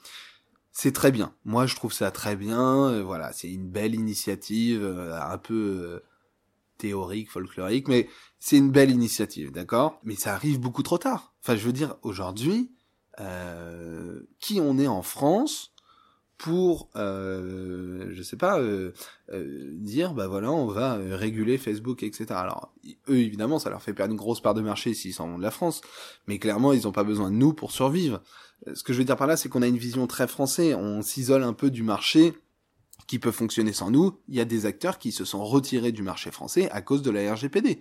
c'est 0.70 0.92
très 0.92 1.10
bien. 1.10 1.34
Moi, 1.44 1.66
je 1.66 1.74
trouve 1.74 1.92
ça 1.92 2.10
très 2.10 2.36
bien. 2.36 3.02
voilà, 3.02 3.32
c'est 3.32 3.50
une 3.50 3.68
belle 3.68 3.94
initiative, 3.94 4.84
un 4.84 5.38
peu 5.38 6.02
théorique, 6.78 7.30
folklorique, 7.30 7.88
mais 7.88 8.08
c'est 8.38 8.56
une 8.56 8.70
belle 8.70 8.90
initiative, 8.90 9.52
d'accord? 9.52 10.00
Mais 10.02 10.16
ça 10.16 10.34
arrive 10.34 10.60
beaucoup 10.60 10.82
trop 10.82 10.98
tard. 10.98 11.34
Enfin, 11.42 11.56
je 11.56 11.64
veux 11.64 11.72
dire, 11.72 11.96
aujourd'hui, 12.02 12.72
euh, 13.20 14.20
qui 14.40 14.60
on 14.60 14.78
est 14.78 14.88
en 14.88 15.02
France 15.02 15.73
pour, 16.44 16.90
euh, 16.94 18.10
je 18.12 18.22
sais 18.22 18.36
pas, 18.36 18.60
euh, 18.60 18.92
euh, 19.32 19.70
dire, 19.78 20.12
bah 20.12 20.26
voilà, 20.26 20.52
on 20.52 20.66
va 20.66 20.96
réguler 20.96 21.56
Facebook, 21.56 22.02
etc. 22.02 22.26
Alors, 22.32 22.74
eux, 23.08 23.16
évidemment, 23.16 23.58
ça 23.58 23.70
leur 23.70 23.80
fait 23.80 23.94
perdre 23.94 24.12
une 24.12 24.18
grosse 24.18 24.42
part 24.42 24.52
de 24.52 24.60
marché 24.60 24.92
s'ils 24.92 25.14
s'en 25.14 25.26
vont 25.26 25.38
de 25.38 25.42
la 25.42 25.50
France, 25.50 25.80
mais 26.26 26.38
clairement, 26.38 26.74
ils 26.74 26.82
n'ont 26.82 26.92
pas 26.92 27.02
besoin 27.02 27.30
de 27.30 27.36
nous 27.36 27.54
pour 27.54 27.70
survivre. 27.72 28.20
Ce 28.74 28.82
que 28.82 28.92
je 28.92 28.98
veux 28.98 29.06
dire 29.06 29.16
par 29.16 29.26
là, 29.26 29.38
c'est 29.38 29.48
qu'on 29.48 29.62
a 29.62 29.66
une 29.66 29.78
vision 29.78 30.06
très 30.06 30.26
française, 30.26 30.76
on 30.78 31.00
s'isole 31.00 31.44
un 31.44 31.54
peu 31.54 31.70
du 31.70 31.82
marché, 31.82 32.34
qui 33.06 33.18
peut 33.18 33.32
fonctionner 33.32 33.72
sans 33.72 33.90
nous, 33.90 34.18
il 34.28 34.34
y 34.34 34.40
a 34.40 34.44
des 34.44 34.66
acteurs 34.66 34.98
qui 34.98 35.12
se 35.12 35.24
sont 35.24 35.44
retirés 35.44 35.92
du 35.92 36.02
marché 36.02 36.30
français 36.30 36.70
à 36.70 36.80
cause 36.80 37.02
de 37.02 37.10
la 37.10 37.34
RGPD. 37.34 37.80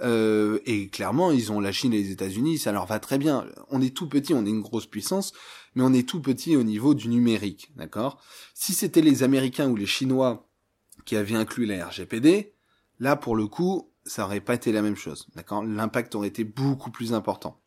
Euh, 0.00 0.60
et 0.64 0.88
clairement, 0.88 1.30
ils 1.30 1.52
ont 1.52 1.60
la 1.60 1.72
Chine 1.72 1.92
et 1.92 1.98
les 1.98 2.10
États-Unis, 2.10 2.58
ça 2.58 2.72
leur 2.72 2.86
va 2.86 2.98
très 2.98 3.18
bien. 3.18 3.46
On 3.70 3.82
est 3.82 3.94
tout 3.94 4.08
petit, 4.08 4.34
on 4.34 4.46
est 4.46 4.50
une 4.50 4.62
grosse 4.62 4.86
puissance, 4.86 5.32
mais 5.74 5.82
on 5.82 5.92
est 5.92 6.08
tout 6.08 6.20
petit 6.20 6.56
au 6.56 6.62
niveau 6.62 6.94
du 6.94 7.08
numérique, 7.08 7.70
d'accord? 7.76 8.20
Si 8.54 8.72
c'était 8.72 9.02
les 9.02 9.22
Américains 9.22 9.68
ou 9.68 9.76
les 9.76 9.86
Chinois 9.86 10.48
qui 11.04 11.16
avaient 11.16 11.34
inclus 11.34 11.66
la 11.66 11.86
RGPD, 11.86 12.54
là, 12.98 13.16
pour 13.16 13.36
le 13.36 13.46
coup, 13.46 13.90
ça 14.04 14.24
aurait 14.24 14.40
pas 14.40 14.54
été 14.54 14.72
la 14.72 14.82
même 14.82 14.96
chose, 14.96 15.28
d'accord? 15.34 15.64
L'impact 15.64 16.14
aurait 16.14 16.28
été 16.28 16.44
beaucoup 16.44 16.90
plus 16.90 17.12
important. 17.12 17.61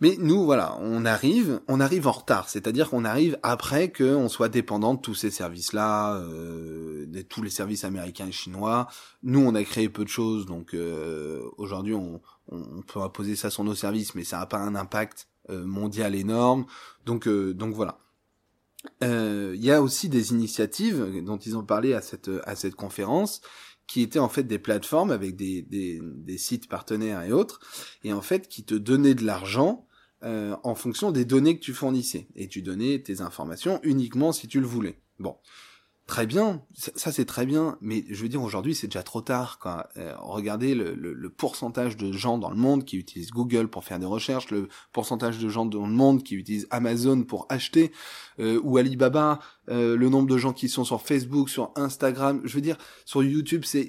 Mais 0.00 0.16
nous, 0.18 0.44
voilà, 0.44 0.76
on 0.80 1.04
arrive, 1.04 1.60
on 1.66 1.80
arrive 1.80 2.06
en 2.06 2.12
retard, 2.12 2.48
c'est-à-dire 2.48 2.90
qu'on 2.90 3.04
arrive 3.04 3.36
après 3.42 3.90
qu'on 3.90 4.28
soit 4.28 4.48
dépendant 4.48 4.94
de 4.94 5.00
tous 5.00 5.14
ces 5.14 5.30
services-là, 5.30 6.16
euh, 6.18 7.04
de 7.06 7.22
tous 7.22 7.42
les 7.42 7.50
services 7.50 7.82
américains 7.82 8.28
et 8.28 8.32
chinois. 8.32 8.86
Nous, 9.24 9.40
on 9.40 9.54
a 9.56 9.64
créé 9.64 9.88
peu 9.88 10.04
de 10.04 10.08
choses, 10.08 10.46
donc 10.46 10.72
euh, 10.72 11.42
aujourd'hui, 11.56 11.94
on, 11.94 12.20
on, 12.48 12.82
peut 12.82 13.00
imposer 13.00 13.34
ça 13.34 13.50
sur 13.50 13.64
nos 13.64 13.74
services, 13.74 14.14
mais 14.14 14.22
ça 14.22 14.38
n'a 14.38 14.46
pas 14.46 14.58
un 14.58 14.74
impact 14.74 15.28
mondial 15.48 16.14
énorme. 16.14 16.66
Donc 17.06 17.26
donc 17.26 17.74
voilà. 17.74 17.98
Il 19.00 19.64
y 19.64 19.72
a 19.72 19.80
aussi 19.80 20.10
des 20.10 20.32
initiatives 20.32 21.22
dont 21.24 21.38
ils 21.38 21.56
ont 21.56 21.64
parlé 21.64 21.94
à 21.94 22.02
cette 22.02 22.30
à 22.44 22.54
cette 22.54 22.74
conférence 22.74 23.40
qui 23.88 24.02
étaient 24.02 24.18
en 24.18 24.28
fait 24.28 24.44
des 24.44 24.58
plateformes 24.58 25.10
avec 25.10 25.34
des, 25.34 25.62
des, 25.62 26.00
des 26.02 26.38
sites 26.38 26.68
partenaires 26.68 27.22
et 27.22 27.32
autres, 27.32 27.60
et 28.04 28.12
en 28.12 28.20
fait 28.20 28.46
qui 28.46 28.62
te 28.62 28.74
donnaient 28.74 29.14
de 29.14 29.24
l'argent 29.24 29.87
euh, 30.22 30.56
en 30.62 30.74
fonction 30.74 31.10
des 31.10 31.24
données 31.24 31.58
que 31.58 31.64
tu 31.64 31.72
fournissais. 31.72 32.28
Et 32.34 32.48
tu 32.48 32.62
donnais 32.62 33.00
tes 33.00 33.20
informations 33.20 33.80
uniquement 33.82 34.32
si 34.32 34.48
tu 34.48 34.60
le 34.60 34.66
voulais. 34.66 35.00
Bon, 35.18 35.36
très 36.08 36.26
bien, 36.26 36.62
ça 36.74 37.12
c'est 37.12 37.26
très 37.26 37.44
bien, 37.44 37.76
mais 37.82 38.02
je 38.08 38.22
veux 38.22 38.30
dire 38.30 38.42
aujourd'hui 38.42 38.74
c'est 38.74 38.86
déjà 38.88 39.02
trop 39.02 39.20
tard. 39.20 39.58
Quoi. 39.58 39.88
Euh, 39.98 40.14
regardez 40.18 40.74
le, 40.74 40.94
le, 40.94 41.30
pourcentage 41.30 41.98
de 41.98 42.12
gens 42.12 42.38
dans 42.38 42.48
le 42.48 42.56
monde 42.56 42.86
qui 42.86 42.96
utilisent 42.96 43.30
Google 43.30 43.68
pour 43.68 43.84
faire 43.84 43.98
des 43.98 44.06
recherches, 44.06 44.50
le 44.50 44.68
pourcentage 44.92 45.38
de 45.38 45.48
gens 45.50 45.66
dans 45.66 45.86
le 45.86 45.92
monde 45.92 46.24
qui 46.24 46.34
utilisent 46.34 46.66
Amazon 46.70 47.24
pour 47.24 47.46
acheter, 47.50 47.92
euh, 48.40 48.58
ou 48.64 48.78
Alibaba, 48.78 49.38
euh, 49.68 49.96
le 49.96 50.08
nombre 50.08 50.28
de 50.28 50.38
gens 50.38 50.54
qui 50.54 50.70
sont 50.70 50.84
sur 50.84 51.02
Facebook, 51.02 51.50
sur 51.50 51.72
Instagram. 51.76 52.40
Je 52.42 52.54
veux 52.54 52.62
dire, 52.62 52.78
sur 53.04 53.22
YouTube, 53.22 53.64
c'est 53.66 53.88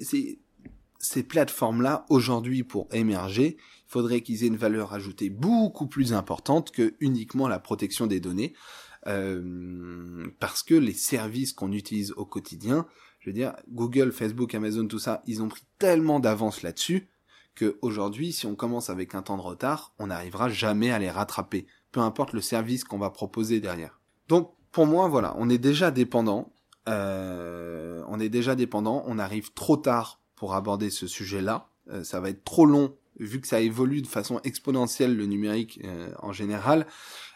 ces 0.98 1.22
plateformes-là 1.22 2.04
aujourd'hui 2.10 2.64
pour 2.64 2.86
émerger, 2.92 3.56
faudrait 3.90 4.20
qu'ils 4.20 4.44
aient 4.44 4.48
une 4.48 4.56
valeur 4.56 4.92
ajoutée 4.92 5.30
beaucoup 5.30 5.88
plus 5.88 6.12
importante 6.12 6.70
que 6.70 6.94
uniquement 7.00 7.48
la 7.48 7.58
protection 7.58 8.06
des 8.06 8.20
données. 8.20 8.54
Euh, 9.08 10.28
parce 10.38 10.62
que 10.62 10.74
les 10.74 10.92
services 10.92 11.52
qu'on 11.52 11.72
utilise 11.72 12.12
au 12.12 12.24
quotidien, 12.24 12.86
je 13.18 13.30
veux 13.30 13.34
dire, 13.34 13.56
Google, 13.68 14.12
Facebook, 14.12 14.54
Amazon, 14.54 14.86
tout 14.86 15.00
ça, 15.00 15.22
ils 15.26 15.42
ont 15.42 15.48
pris 15.48 15.64
tellement 15.78 16.20
d'avance 16.20 16.62
là-dessus 16.62 17.08
que 17.56 17.78
aujourd'hui, 17.82 18.32
si 18.32 18.46
on 18.46 18.54
commence 18.54 18.90
avec 18.90 19.16
un 19.16 19.22
temps 19.22 19.36
de 19.36 19.42
retard, 19.42 19.92
on 19.98 20.06
n'arrivera 20.06 20.48
jamais 20.48 20.92
à 20.92 21.00
les 21.00 21.10
rattraper, 21.10 21.66
peu 21.90 21.98
importe 21.98 22.32
le 22.32 22.40
service 22.40 22.84
qu'on 22.84 22.98
va 22.98 23.10
proposer 23.10 23.58
derrière. 23.58 24.00
Donc, 24.28 24.52
pour 24.70 24.86
moi, 24.86 25.08
voilà, 25.08 25.34
on 25.36 25.50
est 25.50 25.58
déjà 25.58 25.90
dépendant. 25.90 26.52
Euh, 26.88 28.04
on 28.06 28.20
est 28.20 28.28
déjà 28.28 28.54
dépendant. 28.54 29.02
On 29.06 29.18
arrive 29.18 29.52
trop 29.52 29.76
tard 29.76 30.20
pour 30.36 30.54
aborder 30.54 30.90
ce 30.90 31.08
sujet-là. 31.08 31.66
Euh, 31.90 32.04
ça 32.04 32.20
va 32.20 32.30
être 32.30 32.44
trop 32.44 32.66
long 32.66 32.94
vu 33.18 33.40
que 33.40 33.46
ça 33.46 33.60
évolue 33.60 34.02
de 34.02 34.06
façon 34.06 34.40
exponentielle 34.44 35.16
le 35.16 35.26
numérique 35.26 35.80
euh, 35.84 36.10
en 36.18 36.32
général. 36.32 36.86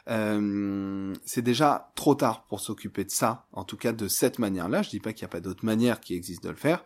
Euh, 0.08 1.14
c'est 1.24 1.42
déjà 1.42 1.92
trop 1.94 2.14
tard 2.14 2.44
pour 2.46 2.60
s'occuper 2.60 3.04
de 3.04 3.10
ça, 3.10 3.46
en 3.52 3.64
tout 3.64 3.76
cas 3.76 3.92
de 3.92 4.08
cette 4.08 4.38
manière-là. 4.38 4.82
Je 4.82 4.90
dis 4.90 5.00
pas 5.00 5.12
qu'il 5.12 5.24
n'y 5.24 5.30
a 5.30 5.32
pas 5.32 5.40
d'autre 5.40 5.64
manière 5.64 6.00
qui 6.00 6.14
existe 6.14 6.44
de 6.44 6.50
le 6.50 6.56
faire. 6.56 6.84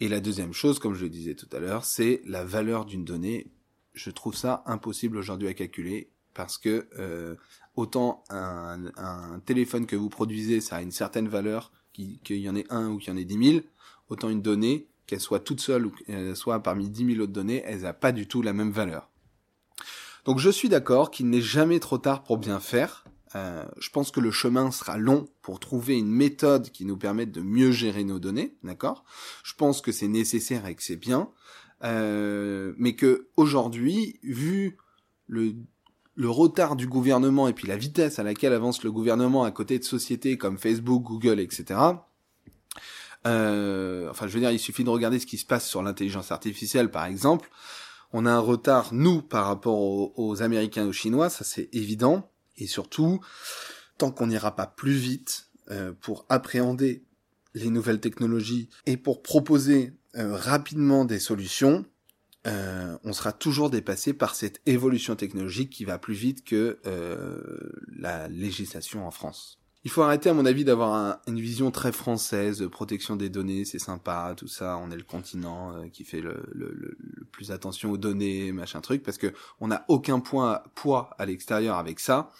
Et 0.00 0.08
la 0.08 0.20
deuxième 0.20 0.52
chose, 0.52 0.78
comme 0.78 0.94
je 0.94 1.04
le 1.04 1.10
disais 1.10 1.34
tout 1.34 1.48
à 1.52 1.58
l'heure, 1.58 1.84
c'est 1.84 2.22
la 2.26 2.44
valeur 2.44 2.84
d'une 2.84 3.04
donnée. 3.04 3.52
Je 3.94 4.10
trouve 4.10 4.36
ça 4.36 4.62
impossible 4.66 5.16
aujourd'hui 5.16 5.48
à 5.48 5.54
calculer 5.54 6.10
parce 6.34 6.58
que 6.58 6.88
euh, 6.98 7.36
autant 7.76 8.24
un, 8.30 8.86
un, 8.96 9.40
téléphone 9.40 9.86
que 9.86 9.96
vous 9.96 10.08
produisez, 10.08 10.60
ça 10.60 10.76
a 10.76 10.82
une 10.82 10.90
certaine 10.90 11.28
valeur, 11.28 11.72
qu'il 11.92 12.20
y 12.38 12.48
en 12.48 12.56
ait 12.56 12.66
un 12.70 12.88
ou 12.88 12.98
qu'il 12.98 13.12
y 13.12 13.16
en 13.16 13.18
ait 13.18 13.24
dix 13.24 13.36
mille, 13.36 13.64
autant 14.08 14.30
une 14.30 14.40
donnée, 14.40 14.88
qu'elle 15.12 15.20
soit 15.20 15.40
toute 15.40 15.60
seule 15.60 15.84
ou 15.84 15.90
qu'elle 15.90 16.34
soit 16.34 16.62
parmi 16.62 16.88
dix 16.88 17.04
mille 17.04 17.20
autres 17.20 17.34
données, 17.34 17.62
elle 17.66 17.82
n'a 17.82 17.92
pas 17.92 18.12
du 18.12 18.26
tout 18.26 18.40
la 18.40 18.54
même 18.54 18.70
valeur. 18.70 19.10
Donc 20.24 20.38
je 20.38 20.48
suis 20.48 20.70
d'accord 20.70 21.10
qu'il 21.10 21.28
n'est 21.28 21.42
jamais 21.42 21.80
trop 21.80 21.98
tard 21.98 22.22
pour 22.22 22.38
bien 22.38 22.60
faire. 22.60 23.04
Euh, 23.34 23.66
je 23.78 23.90
pense 23.90 24.10
que 24.10 24.20
le 24.20 24.30
chemin 24.30 24.70
sera 24.70 24.96
long 24.96 25.26
pour 25.42 25.60
trouver 25.60 25.98
une 25.98 26.10
méthode 26.10 26.70
qui 26.70 26.86
nous 26.86 26.96
permette 26.96 27.30
de 27.30 27.42
mieux 27.42 27.72
gérer 27.72 28.04
nos 28.04 28.18
données, 28.18 28.56
d'accord? 28.62 29.04
Je 29.44 29.52
pense 29.52 29.82
que 29.82 29.92
c'est 29.92 30.08
nécessaire 30.08 30.64
et 30.66 30.74
que 30.74 30.82
c'est 30.82 30.96
bien, 30.96 31.28
euh, 31.84 32.72
mais 32.78 32.96
que 32.96 33.28
aujourd'hui, 33.36 34.18
vu 34.22 34.78
le 35.28 36.30
retard 36.30 36.74
du 36.74 36.86
gouvernement 36.86 37.48
et 37.48 37.52
puis 37.52 37.68
la 37.68 37.76
vitesse 37.76 38.18
à 38.18 38.22
laquelle 38.22 38.54
avance 38.54 38.82
le 38.82 38.90
gouvernement 38.90 39.44
à 39.44 39.50
côté 39.50 39.78
de 39.78 39.84
sociétés 39.84 40.38
comme 40.38 40.56
Facebook, 40.56 41.02
Google, 41.02 41.38
etc. 41.38 41.80
Euh, 43.26 44.10
enfin, 44.10 44.26
je 44.26 44.32
veux 44.32 44.40
dire, 44.40 44.50
il 44.50 44.58
suffit 44.58 44.84
de 44.84 44.90
regarder 44.90 45.18
ce 45.18 45.26
qui 45.26 45.38
se 45.38 45.46
passe 45.46 45.68
sur 45.68 45.82
l'intelligence 45.82 46.32
artificielle, 46.32 46.90
par 46.90 47.04
exemple 47.06 47.48
on 48.12 48.26
a 48.26 48.30
un 48.30 48.38
retard, 48.38 48.92
nous, 48.92 49.22
par 49.22 49.46
rapport 49.46 49.78
aux, 50.18 50.42
Américains 50.42 50.84
et 50.84 50.88
aux 50.88 50.92
Chinois, 50.92 51.30
ça 51.30 51.44
c'est 51.44 51.68
évident. 51.72 52.30
Et 52.58 52.66
surtout, 52.66 53.20
tant 53.98 54.10
qu'on 54.10 54.26
n'ira 54.26 54.54
pas 54.54 54.66
plus 54.66 54.92
vite 54.92 55.48
euh, 55.70 55.92
pour 56.00 56.26
appréhender 56.28 57.04
les 57.54 57.70
nouvelles 57.70 58.00
technologies 58.00 58.68
et 58.86 58.96
pour 58.96 59.22
proposer 59.22 59.94
euh, 60.16 60.36
rapidement 60.36 61.04
des 61.04 61.18
solutions, 61.18 61.86
euh, 62.46 62.96
on 63.04 63.12
sera 63.12 63.32
toujours 63.32 63.70
dépassé 63.70 64.12
par 64.12 64.34
cette 64.34 64.60
évolution 64.66 65.16
technologique 65.16 65.70
qui 65.70 65.84
va 65.84 65.98
plus 65.98 66.14
vite 66.14 66.44
que 66.44 66.78
la 67.96 68.28
législation 68.28 69.06
en 69.06 69.10
France. 69.10 69.61
Il 69.84 69.90
faut 69.90 70.02
arrêter, 70.02 70.30
à 70.30 70.34
mon 70.34 70.46
avis, 70.46 70.64
d'avoir 70.64 71.18
une 71.26 71.40
vision 71.40 71.72
très 71.72 71.90
française, 71.90 72.68
protection 72.70 73.16
des 73.16 73.28
données, 73.28 73.64
c'est 73.64 73.80
sympa, 73.80 74.34
tout 74.36 74.46
ça. 74.46 74.78
On 74.78 74.92
est 74.92 74.96
le 74.96 75.02
continent 75.02 75.76
euh, 75.76 75.88
qui 75.88 76.04
fait 76.04 76.20
le, 76.20 76.44
le, 76.52 76.96
plus 77.32 77.50
attention 77.50 77.90
aux 77.90 77.96
données, 77.96 78.52
machin 78.52 78.80
truc, 78.80 79.02
parce 79.02 79.18
que 79.18 79.32
on 79.60 79.68
n'a 79.68 79.84
aucun 79.88 80.20
point 80.20 80.62
poids 80.76 81.10
à 81.18 81.26
l'extérieur 81.26 81.78
avec 81.78 81.98
ça. 81.98 82.30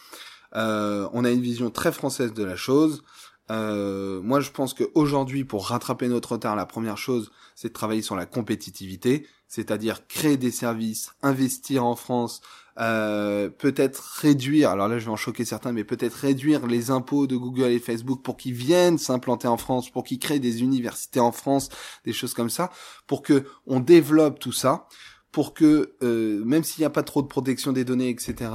Euh, 0.55 1.09
on 1.13 1.25
a 1.25 1.31
une 1.31 1.41
vision 1.41 1.71
très 1.71 1.91
française 1.91 2.33
de 2.33 2.45
la 2.45 2.55
chose. 2.55 3.03
Euh, 3.51 4.21
moi, 4.23 4.41
je 4.41 4.51
pense 4.51 4.73
qu'aujourd'hui, 4.73 5.45
pour 5.45 5.67
rattraper 5.67 6.09
notre 6.09 6.33
retard, 6.33 6.55
la 6.55 6.67
première 6.67 6.99
chose, 6.99 7.33
c'est 7.55 7.69
de 7.69 7.73
travailler 7.73 8.03
sur 8.03 8.15
la 8.17 8.27
compétitivité, 8.27 9.27
c'est-à-dire 9.49 10.07
créer 10.07 10.37
des 10.37 10.51
services, 10.53 11.13
investir 11.23 11.85
en 11.85 11.97
France, 11.97 12.41
euh, 12.81 13.51
peut-être 13.51 13.99
réduire, 14.21 14.71
alors 14.71 14.89
là 14.89 14.99
je 14.99 15.05
vais 15.05 15.11
en 15.11 15.17
choquer 15.17 15.45
certains, 15.45 15.73
mais 15.73 15.85
peut-être 15.85 16.15
réduire 16.15 16.67
les 16.67 16.91
impôts 16.91 17.27
de 17.27 17.37
Google 17.37 17.71
et 17.71 17.79
Facebook 17.79 18.23
pour 18.23 18.37
qu'ils 18.37 18.55
viennent 18.55 18.99
s'implanter 18.99 19.49
en 19.49 19.59
France, 19.59 19.91
pour 19.91 20.05
qu'ils 20.05 20.19
créent 20.19 20.39
des 20.39 20.63
universités 20.63 21.21
en 21.21 21.33
France, 21.33 21.69
des 22.05 22.13
choses 22.13 22.33
comme 22.33 22.51
ça, 22.51 22.71
pour 23.07 23.23
que 23.23 23.45
on 23.67 23.81
développe 23.81 24.39
tout 24.39 24.53
ça, 24.53 24.87
pour 25.33 25.55
que 25.55 25.95
euh, 26.03 26.45
même 26.45 26.63
s'il 26.63 26.83
n'y 26.83 26.87
a 26.87 26.91
pas 26.91 27.03
trop 27.03 27.23
de 27.23 27.27
protection 27.27 27.73
des 27.73 27.85
données, 27.85 28.11
etc. 28.11 28.51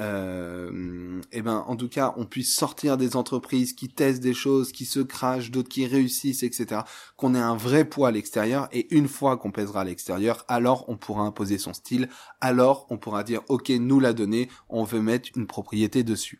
Euh, 0.00 1.20
eh 1.30 1.42
ben, 1.42 1.62
en 1.68 1.76
tout 1.76 1.90
cas, 1.90 2.14
on 2.16 2.24
puisse 2.24 2.54
sortir 2.54 2.96
des 2.96 3.16
entreprises 3.16 3.74
qui 3.74 3.90
testent 3.90 4.22
des 4.22 4.32
choses, 4.32 4.72
qui 4.72 4.86
se 4.86 5.00
crachent, 5.00 5.50
d'autres 5.50 5.68
qui 5.68 5.86
réussissent, 5.86 6.42
etc. 6.42 6.80
Qu'on 7.18 7.34
ait 7.34 7.38
un 7.38 7.54
vrai 7.54 7.84
poids 7.84 8.08
à 8.08 8.10
l'extérieur 8.10 8.66
et 8.72 8.92
une 8.94 9.08
fois 9.08 9.36
qu'on 9.36 9.52
pèsera 9.52 9.82
à 9.82 9.84
l'extérieur, 9.84 10.46
alors 10.48 10.86
on 10.88 10.96
pourra 10.96 11.22
imposer 11.22 11.58
son 11.58 11.74
style. 11.74 12.08
Alors 12.40 12.86
on 12.88 12.96
pourra 12.96 13.24
dire, 13.24 13.42
ok, 13.48 13.68
nous 13.68 14.00
la 14.00 14.14
donnée, 14.14 14.48
on 14.70 14.84
veut 14.84 15.02
mettre 15.02 15.28
une 15.36 15.46
propriété 15.46 16.02
dessus. 16.02 16.38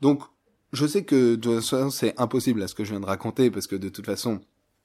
Donc, 0.00 0.22
je 0.72 0.86
sais 0.86 1.02
que 1.02 1.34
de 1.34 1.40
toute 1.40 1.64
façon 1.64 1.90
c'est 1.90 2.14
impossible 2.20 2.62
à 2.62 2.68
ce 2.68 2.74
que 2.76 2.84
je 2.84 2.90
viens 2.90 3.00
de 3.00 3.06
raconter 3.06 3.50
parce 3.50 3.66
que 3.66 3.74
de 3.74 3.88
toute 3.88 4.06
façon 4.06 4.40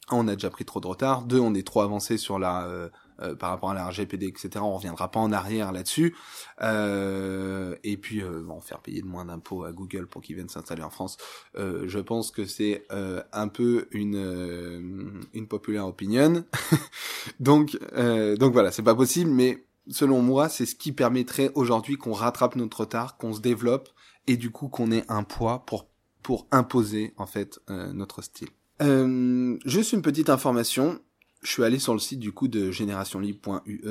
on 0.09 0.27
a 0.27 0.33
déjà 0.33 0.49
pris 0.49 0.65
trop 0.65 0.79
de 0.79 0.87
retard. 0.87 1.23
Deux, 1.23 1.39
on 1.39 1.53
est 1.53 1.65
trop 1.65 1.81
avancé 1.81 2.17
sur 2.17 2.39
la 2.39 2.65
euh, 2.65 2.89
euh, 3.21 3.35
par 3.35 3.49
rapport 3.49 3.71
à 3.71 3.73
la 3.73 3.87
RGPD, 3.87 4.27
etc. 4.27 4.49
On 4.57 4.75
reviendra 4.75 5.09
pas 5.09 5.19
en 5.19 5.31
arrière 5.31 5.71
là-dessus. 5.71 6.15
Euh, 6.61 7.75
et 7.83 7.97
puis, 7.97 8.21
euh, 8.21 8.43
faire 8.61 8.79
payer 8.79 9.01
de 9.01 9.07
moins 9.07 9.25
d'impôts 9.25 9.63
à 9.63 9.71
Google 9.71 10.07
pour 10.07 10.21
qu'ils 10.21 10.35
viennent 10.35 10.49
s'installer 10.49 10.83
en 10.83 10.89
France. 10.89 11.17
Euh, 11.57 11.83
je 11.87 11.99
pense 11.99 12.31
que 12.31 12.45
c'est 12.45 12.85
un 13.31 13.47
peu 13.47 13.87
une 13.91 15.23
une 15.33 15.47
populaire 15.47 15.87
opinion. 15.87 16.43
donc 17.39 17.77
donc 17.93 18.53
voilà, 18.53 18.71
c'est 18.71 18.83
pas 18.83 18.95
possible, 18.95 19.31
mais 19.31 19.65
selon 19.89 20.21
moi, 20.21 20.49
c'est 20.49 20.65
ce 20.65 20.75
qui 20.75 20.91
permettrait 20.91 21.51
aujourd'hui 21.55 21.97
qu'on 21.97 22.13
rattrape 22.13 22.55
notre 22.55 22.81
retard, 22.81 23.17
qu'on 23.17 23.33
se 23.33 23.41
développe 23.41 23.89
et 24.27 24.37
du 24.37 24.51
coup 24.51 24.67
qu'on 24.67 24.91
ait 24.91 25.05
un 25.09 25.23
poids 25.23 25.65
pour 25.65 25.87
pour 26.21 26.47
imposer 26.51 27.13
en 27.17 27.25
fait 27.25 27.59
notre 27.67 28.21
style. 28.21 28.49
Euh, 28.81 29.57
juste 29.65 29.93
une 29.93 30.01
petite 30.01 30.29
information. 30.29 30.99
Je 31.43 31.51
suis 31.51 31.63
allé 31.63 31.77
sur 31.77 31.93
le 31.93 31.99
site 31.99 32.19
du 32.19 32.31
coup 32.31 32.47
de 32.47 32.71
générationlibre.ue. 32.71 33.81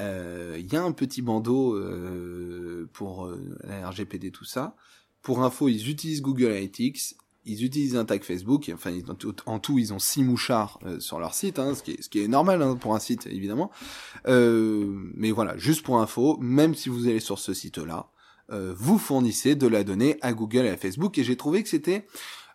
Euh, 0.00 0.56
il 0.58 0.72
y 0.72 0.76
a 0.76 0.82
un 0.82 0.92
petit 0.92 1.22
bandeau 1.22 1.74
euh, 1.74 2.88
pour 2.92 3.30
la 3.62 3.88
RGPD 3.88 4.30
tout 4.30 4.44
ça. 4.44 4.74
Pour 5.22 5.42
info, 5.42 5.68
ils 5.68 5.88
utilisent 5.88 6.22
Google 6.22 6.46
Analytics, 6.46 7.16
ils 7.44 7.64
utilisent 7.64 7.96
un 7.96 8.04
tag 8.04 8.24
Facebook. 8.24 8.70
Enfin, 8.74 8.92
en 9.46 9.58
tout, 9.58 9.78
ils 9.78 9.92
ont 9.92 9.98
six 9.98 10.24
mouchards 10.24 10.80
sur 10.98 11.18
leur 11.18 11.34
site, 11.34 11.58
hein, 11.58 11.74
ce, 11.74 11.82
qui 11.82 11.92
est, 11.92 12.02
ce 12.02 12.08
qui 12.08 12.20
est 12.20 12.28
normal 12.28 12.62
hein, 12.62 12.76
pour 12.76 12.94
un 12.94 12.98
site 12.98 13.26
évidemment. 13.26 13.70
mais 14.26 15.30
voilà, 15.30 15.56
juste 15.58 15.82
pour 15.82 16.00
info, 16.00 16.38
même 16.40 16.74
si 16.74 16.88
vous 16.88 17.06
allez 17.06 17.20
sur 17.20 17.38
ce 17.38 17.52
site-là, 17.54 18.08
vous 18.48 18.98
fournissez 18.98 19.54
de 19.54 19.66
la 19.66 19.84
donnée 19.84 20.16
à 20.22 20.32
Google 20.32 20.64
et 20.64 20.70
à 20.70 20.76
Facebook. 20.76 21.18
Et 21.18 21.24
j'ai 21.24 21.36
trouvé 21.36 21.62
que 21.62 21.68
c'était 21.68 22.06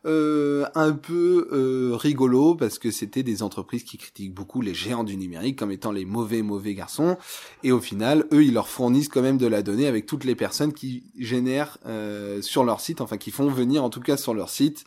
euh, 0.06 0.66
un 0.76 0.94
peu 0.94 1.50
euh, 1.52 1.96
rigolo 1.96 2.56
parce 2.56 2.80
que 2.80 2.90
c'était 2.90 3.24
des 3.24 3.44
entreprises 3.44 3.84
qui 3.84 3.98
critiquent 3.98 4.34
beaucoup 4.34 4.62
les 4.62 4.74
géants 4.74 5.04
du 5.04 5.18
numérique 5.18 5.60
comme 5.60 5.72
étant 5.72 5.92
les 5.92 6.06
mauvais 6.06 6.42
mauvais 6.42 6.74
garçons. 6.74 7.18
Et 7.64 7.72
au 7.72 7.82
final 7.82 8.26
eux 8.32 8.44
ils 8.44 8.54
leur 8.54 8.70
fournissent 8.70 9.10
quand 9.10 9.22
même 9.22 9.38
de 9.38 9.48
la 9.48 9.62
donnée 9.62 9.88
avec 9.88 10.06
toutes 10.06 10.24
les 10.24 10.36
personnes 10.36 10.74
qui 10.74 11.04
génèrent 11.18 11.78
euh, 11.86 12.42
sur 12.42 12.64
leur 12.64 12.80
site 12.80 13.02
enfin 13.02 13.18
qui 13.18 13.32
font 13.32 13.50
venir 13.50 13.84
en 13.84 13.90
tout 13.90 14.00
cas 14.00 14.16
sur 14.16 14.34
leur 14.34 14.50
site 14.50 14.86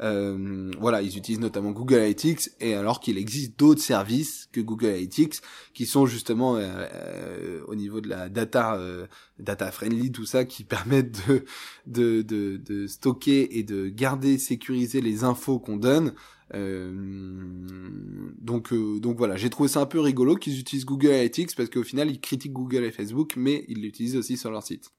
Euh, 0.00 0.70
voilà, 0.78 1.02
ils 1.02 1.16
utilisent 1.16 1.40
notamment 1.40 1.70
Google 1.70 1.96
Analytics, 1.96 2.50
et 2.60 2.74
alors 2.74 3.00
qu'il 3.00 3.18
existe 3.18 3.58
d'autres 3.58 3.82
services 3.82 4.48
que 4.52 4.60
Google 4.60 4.86
Analytics 4.86 5.36
qui 5.72 5.86
sont 5.86 6.06
justement 6.06 6.56
euh, 6.56 7.60
au 7.66 7.74
niveau 7.74 8.00
de 8.00 8.08
la 8.08 8.28
data, 8.28 8.78
data 9.38 9.70
friendly, 9.70 10.12
tout 10.12 10.26
ça, 10.26 10.44
qui 10.44 10.64
permettent 10.64 11.22
de, 11.86 12.22
de, 12.22 12.56
de, 12.56 12.86
stocker 12.86 13.58
et 13.58 13.62
de 13.62 13.88
garder, 13.88 14.38
sécuriser 14.38 15.00
les 15.00 15.24
infos 15.24 15.58
qu'on 15.58 15.76
donne. 15.76 16.12
Euh, 16.52 16.92
donc, 18.38 18.72
euh, 18.72 19.00
donc 19.00 19.16
voilà, 19.16 19.36
j'ai 19.36 19.50
trouvé 19.50 19.68
ça 19.68 19.80
un 19.80 19.86
peu 19.86 20.00
rigolo 20.00 20.36
qu'ils 20.36 20.58
utilisent 20.60 20.84
Google 20.84 21.08
Analytics 21.08 21.56
parce 21.56 21.70
qu'au 21.70 21.82
final 21.82 22.10
ils 22.10 22.20
critiquent 22.20 22.52
Google 22.52 22.84
et 22.84 22.92
Facebook, 22.92 23.34
mais 23.36 23.64
ils 23.68 23.80
l'utilisent 23.80 24.16
aussi 24.16 24.36
sur 24.36 24.50
leur 24.50 24.62
site. 24.62 24.90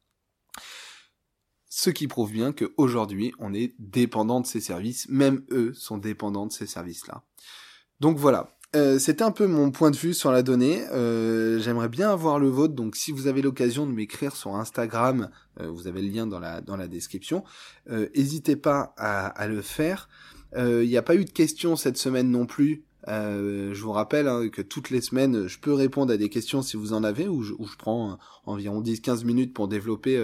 Ce 1.77 1.89
qui 1.89 2.07
prouve 2.07 2.31
bien 2.31 2.53
qu'aujourd'hui 2.53 3.33
on 3.37 3.53
est 3.53 3.75
dépendant 3.79 4.39
de 4.39 4.47
ces 4.47 4.61
services, 4.61 5.09
même 5.09 5.41
eux 5.51 5.73
sont 5.73 5.97
dépendants 5.97 6.45
de 6.45 6.53
ces 6.53 6.67
services-là. 6.67 7.21
Donc 7.99 8.17
voilà, 8.17 8.55
euh, 8.77 8.97
c'était 8.97 9.25
un 9.25 9.31
peu 9.31 9.45
mon 9.45 9.71
point 9.71 9.91
de 9.91 9.97
vue 9.97 10.13
sur 10.13 10.31
la 10.31 10.41
donnée. 10.41 10.87
Euh, 10.93 11.59
J'aimerais 11.59 11.89
bien 11.89 12.09
avoir 12.09 12.39
le 12.39 12.47
vôtre, 12.47 12.75
donc 12.75 12.95
si 12.95 13.11
vous 13.11 13.27
avez 13.27 13.41
l'occasion 13.41 13.85
de 13.85 13.91
m'écrire 13.91 14.37
sur 14.37 14.55
Instagram, 14.55 15.29
euh, 15.59 15.67
vous 15.67 15.87
avez 15.87 16.01
le 16.01 16.07
lien 16.07 16.25
dans 16.25 16.39
la 16.39 16.61
dans 16.61 16.77
la 16.77 16.87
description. 16.87 17.43
N'hésitez 17.89 18.55
pas 18.55 18.93
à, 18.95 19.45
le 19.45 19.61
faire. 19.61 20.07
Il 20.53 20.61
euh, 20.61 20.85
n'y 20.85 20.95
a 20.95 21.01
pas 21.01 21.15
eu 21.15 21.25
de 21.25 21.31
questions 21.31 21.75
cette 21.75 21.97
semaine 21.97 22.31
non 22.31 22.45
plus. 22.45 22.85
Euh, 23.09 23.73
je 23.73 23.81
vous 23.81 23.91
rappelle 23.91 24.29
hein, 24.29 24.47
que 24.47 24.61
toutes 24.61 24.89
les 24.89 25.01
semaines, 25.01 25.47
je 25.47 25.59
peux 25.59 25.73
répondre 25.73 26.13
à 26.13 26.17
des 26.17 26.29
questions 26.29 26.61
si 26.61 26.77
vous 26.77 26.93
en 26.93 27.03
avez, 27.03 27.27
ou 27.27 27.43
je, 27.43 27.53
je 27.53 27.77
prends 27.77 28.11
euh, 28.11 28.15
environ 28.45 28.81
10-15 28.81 29.25
minutes 29.25 29.53
pour 29.53 29.67
développer 29.67 30.17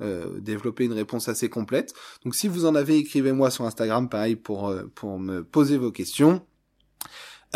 euh, 0.00 0.40
développer 0.40 0.84
une 0.84 0.92
réponse 0.92 1.28
assez 1.28 1.48
complète. 1.48 1.94
Donc 2.24 2.34
si 2.34 2.48
vous 2.48 2.66
en 2.66 2.74
avez, 2.74 2.98
écrivez-moi 2.98 3.50
sur 3.50 3.64
Instagram, 3.64 4.08
pareil, 4.08 4.36
pour, 4.36 4.74
pour 4.94 5.18
me 5.18 5.42
poser 5.42 5.76
vos 5.78 5.92
questions. 5.92 6.42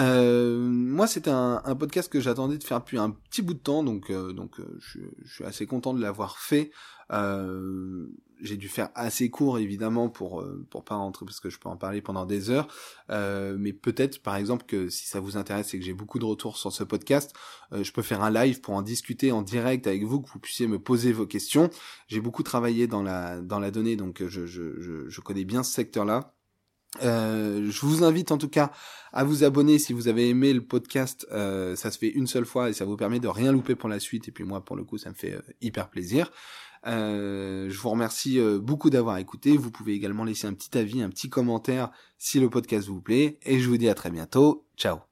Euh, 0.00 0.58
moi, 0.58 1.06
c'était 1.06 1.30
un, 1.30 1.60
un, 1.64 1.76
podcast 1.76 2.10
que 2.10 2.18
j'attendais 2.18 2.56
de 2.56 2.64
faire 2.64 2.80
depuis 2.80 2.98
un 2.98 3.10
petit 3.10 3.42
bout 3.42 3.52
de 3.52 3.58
temps, 3.58 3.82
donc 3.82 4.10
donc 4.10 4.52
je, 4.78 5.00
je, 5.22 5.34
suis 5.34 5.44
assez 5.44 5.66
content 5.66 5.92
de 5.92 6.00
l'avoir 6.00 6.38
fait. 6.38 6.70
Euh, 8.42 8.46
j'ai 8.52 8.56
dû 8.56 8.68
faire 8.68 8.90
assez 8.94 9.30
court 9.30 9.58
évidemment 9.58 10.08
pour 10.08 10.40
euh, 10.40 10.66
pour 10.70 10.84
pas 10.84 10.96
rentrer 10.96 11.24
parce 11.24 11.40
que 11.40 11.50
je 11.50 11.58
peux 11.58 11.68
en 11.68 11.76
parler 11.76 12.02
pendant 12.02 12.26
des 12.26 12.50
heures 12.50 12.68
euh, 13.10 13.56
mais 13.58 13.72
peut-être 13.72 14.22
par 14.22 14.36
exemple 14.36 14.64
que 14.66 14.88
si 14.88 15.06
ça 15.06 15.20
vous 15.20 15.36
intéresse 15.36 15.72
et 15.74 15.78
que 15.78 15.84
j'ai 15.84 15.94
beaucoup 15.94 16.18
de 16.18 16.24
retours 16.24 16.56
sur 16.56 16.72
ce 16.72 16.84
podcast 16.84 17.32
euh, 17.72 17.82
je 17.82 17.92
peux 17.92 18.02
faire 18.02 18.22
un 18.22 18.30
live 18.30 18.60
pour 18.60 18.74
en 18.74 18.82
discuter 18.82 19.32
en 19.32 19.42
direct 19.42 19.86
avec 19.86 20.04
vous 20.04 20.20
que 20.20 20.30
vous 20.30 20.38
puissiez 20.38 20.66
me 20.66 20.78
poser 20.78 21.12
vos 21.12 21.26
questions 21.26 21.70
j'ai 22.08 22.20
beaucoup 22.20 22.42
travaillé 22.42 22.86
dans 22.86 23.02
la 23.02 23.40
dans 23.40 23.58
la 23.58 23.70
donnée 23.70 23.96
donc 23.96 24.22
je 24.26 24.46
je 24.46 24.80
je, 24.80 25.08
je 25.08 25.20
connais 25.20 25.44
bien 25.44 25.62
ce 25.62 25.72
secteur 25.72 26.04
là 26.04 26.34
euh, 27.02 27.70
je 27.70 27.86
vous 27.86 28.04
invite 28.04 28.32
en 28.32 28.38
tout 28.38 28.50
cas 28.50 28.70
à 29.12 29.24
vous 29.24 29.44
abonner 29.44 29.78
si 29.78 29.92
vous 29.92 30.08
avez 30.08 30.28
aimé 30.28 30.52
le 30.52 30.62
podcast. 30.62 31.26
Euh, 31.32 31.74
ça 31.74 31.90
se 31.90 31.98
fait 31.98 32.08
une 32.08 32.26
seule 32.26 32.44
fois 32.44 32.68
et 32.68 32.72
ça 32.74 32.84
vous 32.84 32.96
permet 32.96 33.18
de 33.18 33.28
rien 33.28 33.52
louper 33.52 33.74
pour 33.74 33.88
la 33.88 33.98
suite. 33.98 34.28
Et 34.28 34.30
puis 34.30 34.44
moi, 34.44 34.64
pour 34.64 34.76
le 34.76 34.84
coup, 34.84 34.98
ça 34.98 35.10
me 35.10 35.14
fait 35.14 35.38
hyper 35.60 35.88
plaisir. 35.88 36.30
Euh, 36.86 37.68
je 37.70 37.78
vous 37.78 37.90
remercie 37.90 38.38
euh, 38.38 38.58
beaucoup 38.58 38.90
d'avoir 38.90 39.18
écouté. 39.18 39.56
Vous 39.56 39.70
pouvez 39.70 39.94
également 39.94 40.24
laisser 40.24 40.46
un 40.46 40.54
petit 40.54 40.76
avis, 40.76 41.02
un 41.02 41.10
petit 41.10 41.30
commentaire 41.30 41.90
si 42.18 42.40
le 42.40 42.50
podcast 42.50 42.88
vous 42.88 43.00
plaît. 43.00 43.38
Et 43.42 43.60
je 43.60 43.68
vous 43.68 43.76
dis 43.76 43.88
à 43.88 43.94
très 43.94 44.10
bientôt. 44.10 44.66
Ciao 44.76 45.11